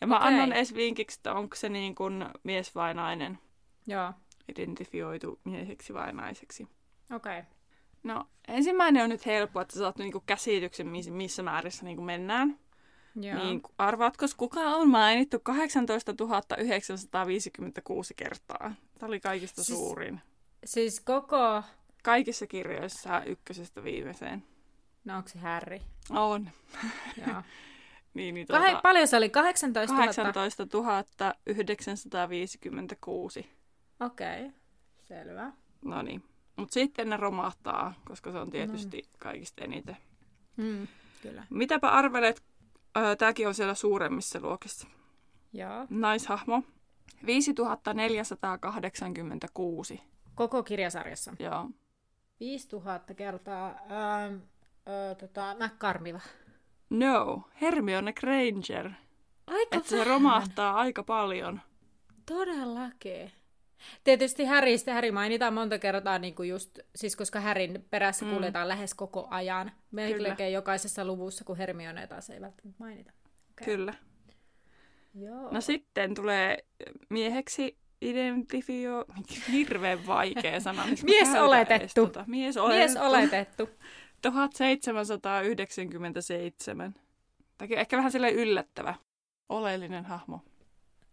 [0.00, 0.28] Ja mä okay.
[0.28, 3.38] annan edes vinkiksi, että onko se niin kuin mies vai nainen.
[3.86, 4.12] Joo.
[4.48, 6.68] Identifioitu mieheksi vai naiseksi.
[7.14, 7.38] Okei.
[7.38, 7.57] Okay.
[8.08, 12.58] No, ensimmäinen on nyt helppo, että sä saat niinku käsityksen, missä määrissä niinku mennään.
[13.20, 13.44] Joo.
[13.44, 16.14] Niin arvaatko, kuka on mainittu 18
[16.58, 18.74] 956 kertaa?
[18.98, 20.20] Tämä oli kaikista siis, suurin.
[20.64, 21.62] Siis koko...
[22.02, 24.42] Kaikissa kirjoissa ykkösestä viimeiseen.
[25.04, 25.78] No onko se Harry?
[26.10, 26.50] On.
[27.26, 27.42] Joo.
[28.14, 29.30] niin, niin, tuota, Kah- paljon se oli?
[29.30, 30.06] 18 000?
[30.06, 30.66] 18
[31.46, 33.50] 956.
[34.00, 34.52] Okei, okay.
[35.08, 35.52] selvä.
[35.84, 36.22] No niin.
[36.58, 39.08] Mutta sitten ne romahtaa, koska se on tietysti no.
[39.18, 39.96] kaikista eniten.
[40.56, 40.86] Mm,
[41.22, 41.44] kyllä.
[41.50, 42.42] Mitäpä arvelet,
[42.96, 44.88] äh, tämäkin on siellä suuremmissa luokissa.
[45.52, 45.86] Joo.
[45.90, 46.62] Naishahmo,
[47.26, 50.02] 5486.
[50.34, 51.36] Koko kirjasarjassa?
[51.38, 51.70] Joo.
[52.40, 54.40] 5000 kertaa ähm, äh,
[55.18, 56.20] tota, McCarmiva.
[56.90, 58.90] No, Hermione Granger.
[59.46, 61.60] Aika Että se romahtaa aika paljon.
[62.26, 63.32] Todellakin.
[64.04, 68.34] Tietysti Harrystä Harry mainitaan monta kertaa, niin kuin just, siis koska Härin perässä mm.
[68.34, 69.72] kuljetaan lähes koko ajan.
[69.90, 73.12] Melkein jokaisessa luvussa, kun Hermione taas ei välttämättä mainita.
[73.52, 73.64] Okay.
[73.64, 73.94] Kyllä.
[75.14, 75.50] Joo.
[75.50, 76.58] No sitten tulee
[77.08, 79.04] mieheksi identifio...
[79.52, 80.84] Hirveän vaikea sana.
[81.02, 81.88] Mies oletettu.
[81.94, 82.24] Tuota.
[82.26, 82.98] Mies oletettu.
[82.98, 83.68] Mies oletettu.
[84.22, 86.94] 1797.
[87.58, 88.94] Tämä ehkä vähän sille yllättävä.
[89.48, 90.40] Oleellinen hahmo.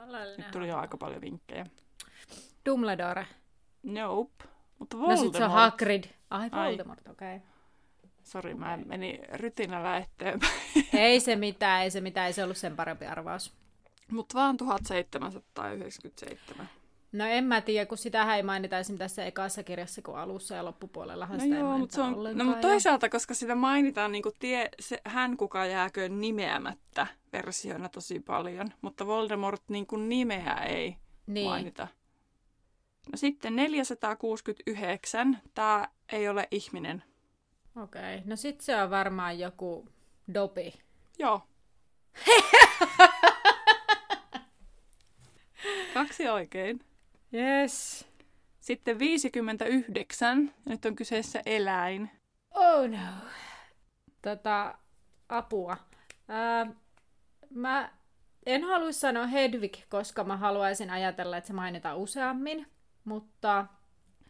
[0.07, 1.65] Oleellinen Nyt tuli jo aika paljon vinkkejä.
[2.65, 3.27] Dumbledore.
[3.83, 4.43] Nope.
[4.79, 5.19] Mutta Voldemort.
[5.19, 6.03] No sit se on Hagrid.
[6.29, 7.35] Ai, Voldemort, okei.
[7.35, 7.47] Okay.
[8.23, 8.85] Sori, mä okay.
[8.85, 10.53] menin rytinällä eteenpäin.
[10.93, 13.53] ei se mitään, ei se mitään, ei se ollut sen parempi arvaus.
[14.11, 16.69] Mutta vaan 1797.
[17.11, 20.65] No en mä tiedä, kun sitä ei mainita esimerkiksi tässä ekassa kirjassa kuin alussa ja
[20.65, 24.23] loppupuolellahan no sitä joo, ei mutta se on, No mutta toisaalta, koska sitä mainitaan niin
[24.23, 30.53] kuin tie, se, hän kuka jääkö nimeämättä versioina tosi paljon, mutta Voldemort niin kuin nimeä
[30.53, 30.95] ei
[31.27, 31.49] niin.
[31.49, 31.87] mainita.
[33.11, 35.41] No sitten 469.
[35.53, 37.03] Tämä ei ole ihminen.
[37.75, 38.29] Okei, okay.
[38.29, 39.87] no sit se on varmaan joku
[40.33, 40.73] dopi.
[41.19, 41.41] Joo.
[45.93, 46.79] Kaksi oikein.
[47.33, 48.07] Yes.
[48.59, 50.53] Sitten 59.
[50.65, 52.11] Nyt on kyseessä eläin.
[52.51, 52.97] Oh no.
[54.21, 54.77] Tota,
[55.29, 55.77] apua.
[56.27, 56.67] Ää,
[57.49, 57.91] mä
[58.45, 62.67] en halua sanoa Hedwig, koska mä haluaisin ajatella, että se mainitaan useammin.
[63.05, 63.65] Mutta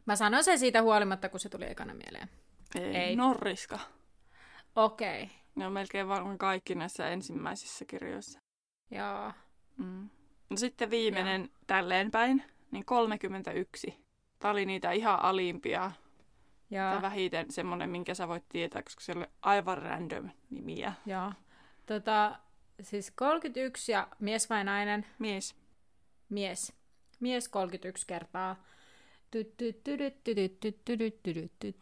[0.05, 2.29] mä sanon sen siitä huolimatta, kun se tuli ekana mieleen.
[2.75, 3.15] Ei, Ei.
[3.15, 3.79] Norriska.
[4.75, 5.23] Okei.
[5.23, 5.35] Okay.
[5.55, 8.39] Ne on melkein varmaan kaikki näissä ensimmäisissä kirjoissa.
[8.91, 9.31] Joo.
[9.77, 10.09] Mm.
[10.49, 11.59] No sitten viimeinen Joo.
[11.67, 14.05] tälleen päin, niin 31.
[14.39, 15.91] Tämä oli niitä ihan alimpia.
[16.69, 16.91] Joo.
[16.91, 20.93] Tai vähiten semmoinen, minkä sä voit tietää, koska se oli aivan random nimiä.
[21.05, 21.31] Joo.
[21.85, 22.39] Tota,
[22.81, 25.05] siis 31 ja mies vai nainen?
[25.19, 25.55] Mies.
[26.29, 26.73] Mies
[27.19, 28.63] mies 31 kertaa.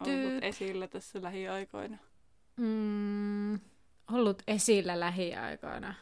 [0.00, 1.98] Ollut esillä tässä lähiaikoina.
[2.56, 3.54] Mm,
[4.12, 5.94] ollut esillä lähiaikoina.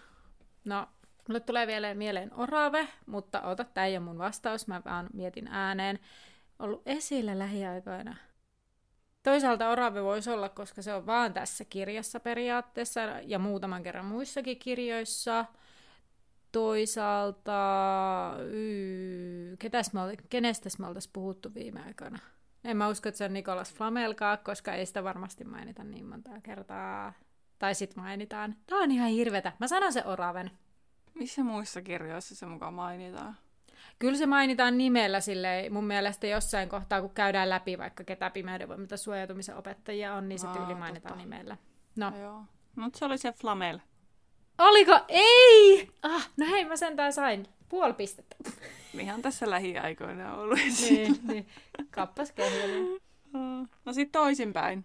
[0.64, 0.88] No,
[1.28, 5.48] mulle tulee vielä mieleen orave, mutta ota, tämä ei ole mun vastaus, mä vaan mietin
[5.48, 5.98] ääneen.
[6.58, 8.16] Ollut esillä lähiaikoina.
[9.22, 14.58] Toisaalta orave voisi olla, koska se on vaan tässä kirjassa periaatteessa ja muutaman kerran muissakin
[14.58, 15.44] kirjoissa.
[16.52, 17.52] Toisaalta,
[18.52, 22.18] yy, ketäs me kenestäs me oltaisiin puhuttu viime aikoina?
[22.64, 26.40] En mä usko, että se on Nikolas Flamelkaa, koska ei sitä varmasti mainita niin montaa
[26.40, 27.12] kertaa.
[27.58, 28.56] Tai sit mainitaan.
[28.66, 29.52] Tää on ihan hirvetä.
[29.58, 30.50] Mä sanon se oraven.
[31.14, 33.36] Missä muissa kirjoissa se mukaan mainitaan?
[33.98, 38.68] Kyllä se mainitaan nimellä sille mun mielestä jossain kohtaa, kun käydään läpi vaikka ketä pimeyden
[38.68, 41.56] voimilta suojautumisen opettajia on, niin se tyyli mainitaan nimellä.
[41.96, 42.12] No.
[42.20, 42.44] Joo.
[42.76, 43.78] Mutta se oli se Flamel.
[44.58, 45.00] Oliko?
[45.08, 45.88] Ei!
[46.02, 48.36] Ah, no hei, mä sentään sain puoli pistettä.
[49.00, 50.58] Ihan tässä lähiaikoina ollut.
[50.80, 51.46] niin, niin.
[51.90, 52.34] Kappas
[53.84, 54.84] No sit toisinpäin.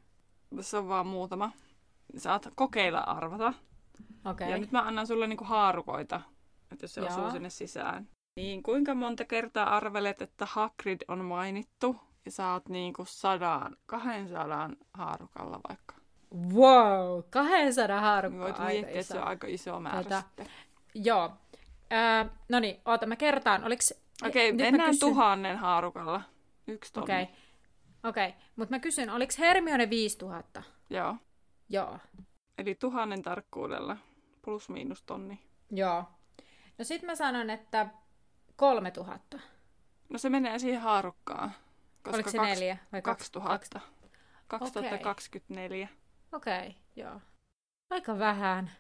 [0.56, 1.52] Tässä on vaan muutama.
[2.18, 3.54] Saat kokeilla arvata.
[4.26, 4.50] Okay.
[4.50, 6.22] Ja nyt mä annan sulle niinku haarukoita,
[6.72, 7.10] että jos se Joo.
[7.10, 8.08] osuu sinne sisään.
[8.40, 11.96] Niin, kuinka monta kertaa arvelet, että Hagrid on mainittu
[12.26, 15.96] ja saat niinku sadan, kahden sadan haarukalla vaikka?
[16.54, 18.42] Wow, 200 haarukkaa.
[18.42, 20.22] Voit miettiä, että se on aika iso määrä Tätä.
[20.22, 20.48] sitten.
[20.94, 21.32] Joo.
[21.94, 23.64] Öö, no niin, oota, mä kertaan.
[23.64, 23.94] Oliks...
[24.26, 25.10] Okei, okay, mennään kysyn...
[25.10, 26.22] tuhannen haarukalla.
[26.68, 27.04] Yksi tonni.
[27.04, 27.36] Okei, okay.
[28.10, 28.32] okay.
[28.56, 30.64] mutta mä kysyn, oliko Hermione 5000?
[30.90, 31.16] Joo.
[31.70, 32.00] Joo.
[32.58, 33.98] Eli tuhannen tarkkuudella
[34.42, 35.40] plus miinus tonni.
[35.72, 36.04] Joo.
[36.78, 37.88] No sit mä sanon, että
[38.56, 39.40] 3000.
[40.10, 41.52] No se menee siihen haarukkaan.
[42.04, 43.80] Koska Oliko se neljä vai 2000?
[44.48, 45.88] 2024.
[46.38, 47.22] Okei, okay, joo.
[47.90, 48.72] Aika vähän.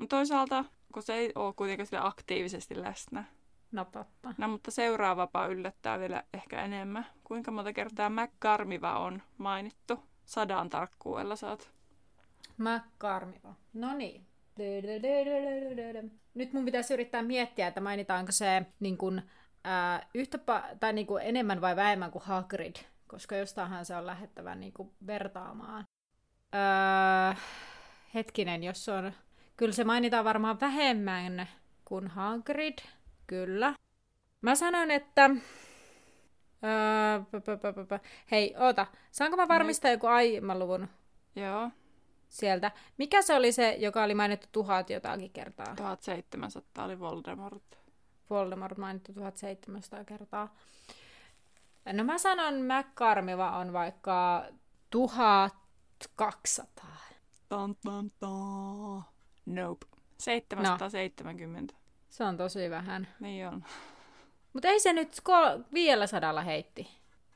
[0.00, 3.24] Mutta toisaalta, kun se ei ole kuitenkaan sille aktiivisesti läsnä.
[3.72, 4.34] No totta.
[4.38, 7.06] No mutta seuraavapa yllättää vielä ehkä enemmän.
[7.24, 9.98] Kuinka monta kertaa McCarmiva on mainittu?
[10.24, 11.70] Sadan tarkkuudella saat.
[12.58, 13.54] McCarmiva.
[13.74, 14.26] No niin.
[16.34, 19.22] Nyt mun pitäisi yrittää miettiä, että mainitaanko se niin kun,
[19.64, 22.76] ää, yhtä pa- tai niin kuin enemmän vai vähemmän kuin Hagrid,
[23.06, 24.72] koska jostainhan se on lähettävä niin
[25.06, 25.84] vertaamaan.
[26.56, 27.34] Öö,
[28.14, 29.12] hetkinen, jos on...
[29.56, 31.48] Kyllä se mainitaan varmaan vähemmän
[31.84, 32.78] kuin Hagrid.
[33.26, 33.74] Kyllä.
[34.40, 35.30] Mä sanon, että...
[36.64, 38.00] Öö,
[38.30, 38.86] Hei, oota.
[39.10, 40.88] Saanko mä varmistaa joku aiemman luvun?
[41.36, 41.70] Joo.
[42.28, 42.70] Sieltä.
[42.98, 45.76] Mikä se oli se, joka oli mainittu tuhat jotakin kertaa?
[45.76, 47.78] 1700 oli Voldemort.
[48.30, 50.54] Voldemort mainittu 1700 kertaa.
[51.92, 54.44] No mä sanon McCarmiva on vaikka
[54.90, 55.65] tuhat
[56.16, 56.96] 200.
[57.48, 59.04] Tan, tan, tan.
[59.46, 59.86] Nope.
[60.18, 61.74] 770.
[61.74, 61.78] No.
[62.08, 63.08] Se on tosi vähän.
[63.20, 63.64] Niin on.
[64.52, 66.88] Mutta ei se nyt kol- vielä sadalla heitti.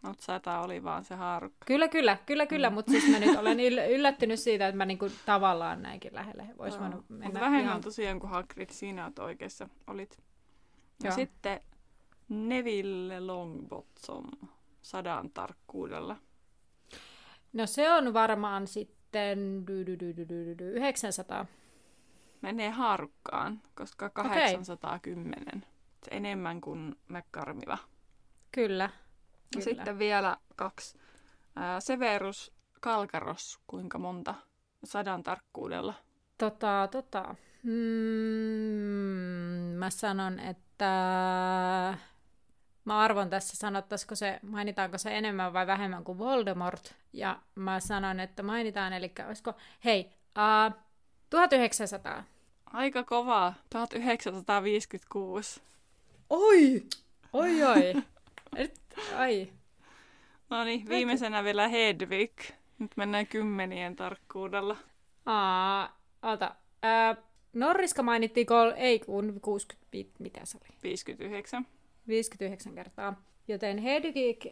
[0.02, 1.64] Mutta sata oli vaan se haarukka.
[1.66, 2.70] Kyllä, kyllä, kyllä, kyllä.
[2.70, 2.74] Mm.
[2.74, 6.46] Mutta siis mä nyt olen yllättynyt siitä, että mä niinku tavallaan näinkin lähelle.
[6.58, 7.04] Vois no.
[7.08, 7.80] mennä Mut vähemmän ihan...
[7.80, 9.68] tosiaan kuin Hagrid, siinä olet oikeassa.
[9.86, 10.22] Olit.
[11.02, 11.14] Ja Joo.
[11.14, 11.60] sitten
[12.28, 14.24] Neville Longbottom
[14.82, 16.16] sadan tarkkuudella.
[17.52, 19.64] No se on varmaan sitten
[20.60, 21.46] 900.
[22.42, 25.42] Menee harukkaan, koska 810.
[25.48, 25.60] Okay.
[26.04, 27.78] Se enemmän kuin McCarmiva.
[28.52, 28.86] Kyllä.
[28.86, 28.92] No
[29.54, 29.64] Kyllä.
[29.64, 30.98] Sitten vielä kaksi.
[31.78, 34.34] Severus Kalkaros, kuinka monta
[34.84, 35.94] sadan tarkkuudella?
[36.38, 37.34] Tota, tota.
[37.62, 37.70] Mm,
[39.78, 41.98] mä sanon, että
[42.84, 46.94] Mä arvon tässä, sanottaisiko se, mainitaanko se enemmän vai vähemmän kuin Voldemort.
[47.12, 49.54] Ja mä sanon, että mainitaan, eli olisiko,
[49.84, 50.10] hei,
[50.70, 50.74] uh,
[51.30, 52.24] 1900.
[52.72, 55.62] Aika kova, 1956.
[56.30, 56.82] Oi,
[57.32, 57.94] oi, oi.
[58.56, 58.80] Et,
[59.16, 59.52] ai.
[60.50, 62.32] No niin, viimeisenä vielä Hedvig.
[62.78, 64.76] Nyt mennään kymmenien tarkkuudella.
[65.26, 66.54] Aa, ota.
[67.16, 69.88] Uh, Norriska mainittiin, kol- ei kun 60,
[70.18, 70.76] mitä se oli?
[70.82, 71.66] 59.
[72.10, 73.22] 59 kertaa.
[73.48, 74.46] Joten Hedwig...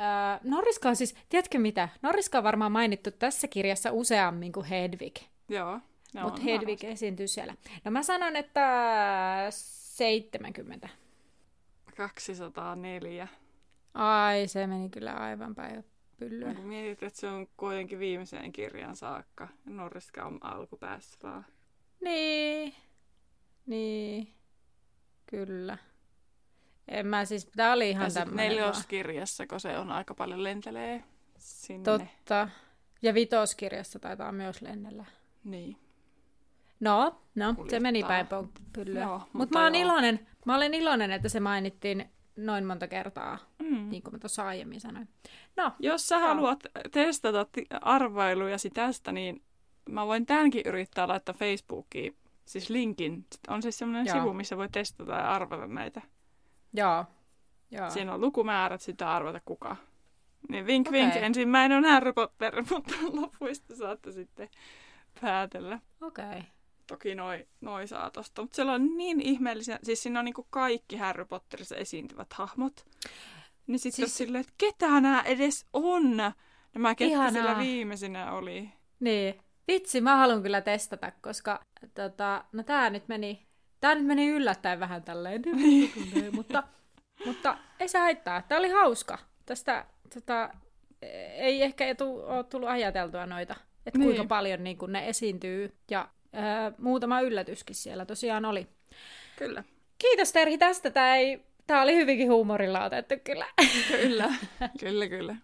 [0.00, 1.88] Äh, Norriska on siis, tiedätkö mitä?
[2.02, 5.16] Norriska on varmaan mainittu tässä kirjassa useammin kuin Hedwig.
[5.48, 5.80] Joo.
[6.22, 6.86] Mutta Hedwig varmasti.
[6.86, 7.54] esiintyy siellä.
[7.84, 10.88] No mä sanon, että 70.
[11.96, 13.28] 204.
[13.94, 15.84] Ai, se meni kyllä aivan päin
[16.16, 16.54] pyllyä.
[16.54, 19.48] Kun mietit, että se on kuitenkin viimeiseen kirjan saakka.
[19.64, 21.46] Norriska on alkupäässä vaan.
[22.00, 22.74] Niin.
[23.66, 24.34] Niin.
[25.26, 25.78] Kyllä.
[26.88, 28.56] En mä siis, tää oli ihan tämmöinen.
[28.56, 31.04] neloskirjassa, kun se on aika paljon lentelee
[31.38, 31.84] sinne.
[31.84, 32.48] Totta.
[33.02, 35.04] Ja vitoskirjassa taitaa myös lennellä.
[35.44, 35.76] Niin.
[36.80, 38.26] No, no se meni päin
[38.72, 39.06] pyllyä.
[39.06, 43.90] Mutta mut mä, oon iloinen, mä olen iloinen, että se mainittiin noin monta kertaa, mm.
[43.90, 45.08] niin kuin mä tuossa aiemmin sanoin.
[45.56, 46.26] No, Jos sä no.
[46.26, 46.58] haluat
[46.92, 47.46] testata
[47.80, 49.42] arvailujasi tästä, niin
[49.88, 53.26] mä voin tämänkin yrittää laittaa Facebookiin, siis linkin.
[53.48, 56.02] On siis semmoinen sivu, missä voi testata ja arvata näitä.
[56.76, 57.04] Joo.
[57.70, 57.90] Joo.
[57.90, 59.76] Siinä on lukumäärät, sitä arvata kuka.
[60.48, 61.00] Niin vink okay.
[61.00, 64.48] vink, ensimmäinen on Harry Potter, mutta lopuista saatte sitten
[65.20, 65.78] päätellä.
[66.00, 66.24] Okei.
[66.24, 66.42] Okay.
[66.86, 68.42] toki noi, noi saa tosta.
[68.42, 72.86] Mutta siellä on niin ihmeellisiä, siis siinä on niinku kaikki Harry Potterissa esiintyvät hahmot.
[73.66, 74.16] Niin sitten siis...
[74.16, 76.16] silleen, että ketä nämä edes on?
[76.74, 77.30] Nämä, ketkä Ihanaa.
[77.30, 78.72] siellä viimeisinä oli.
[79.00, 79.40] Niin.
[79.68, 83.45] Vitsi, mä haluan kyllä testata, koska tota, no tää nyt meni,
[83.80, 85.42] tää nyt meni yllättäen vähän tälleen,
[86.32, 86.62] mutta,
[87.26, 88.42] mutta ei se haittaa.
[88.42, 89.18] Tää oli hauska.
[89.46, 90.50] Tästä tota,
[91.36, 93.54] ei ehkä etu, ole tullut ajateltua noita,
[93.86, 94.08] että niin.
[94.08, 95.74] kuinka paljon niin kun ne esiintyy.
[95.90, 98.66] Ja ää, muutama yllätyskin siellä tosiaan oli.
[99.36, 99.64] Kyllä.
[99.98, 100.90] Kiitos Terhi tästä.
[100.90, 103.46] Tämä, ei, tämä oli hyvinkin huumorilla otettu kyllä.
[103.88, 104.34] Kyllä,
[104.80, 105.36] kyllä, kyllä.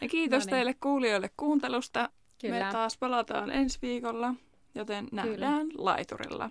[0.00, 0.50] Ja kiitos no niin.
[0.50, 2.10] teille kuulijoille kuuntelusta.
[2.40, 2.66] Kyllä.
[2.66, 4.34] Me taas palataan ensi viikolla,
[4.74, 5.84] joten nähdään Kyllä.
[5.84, 6.50] laiturilla.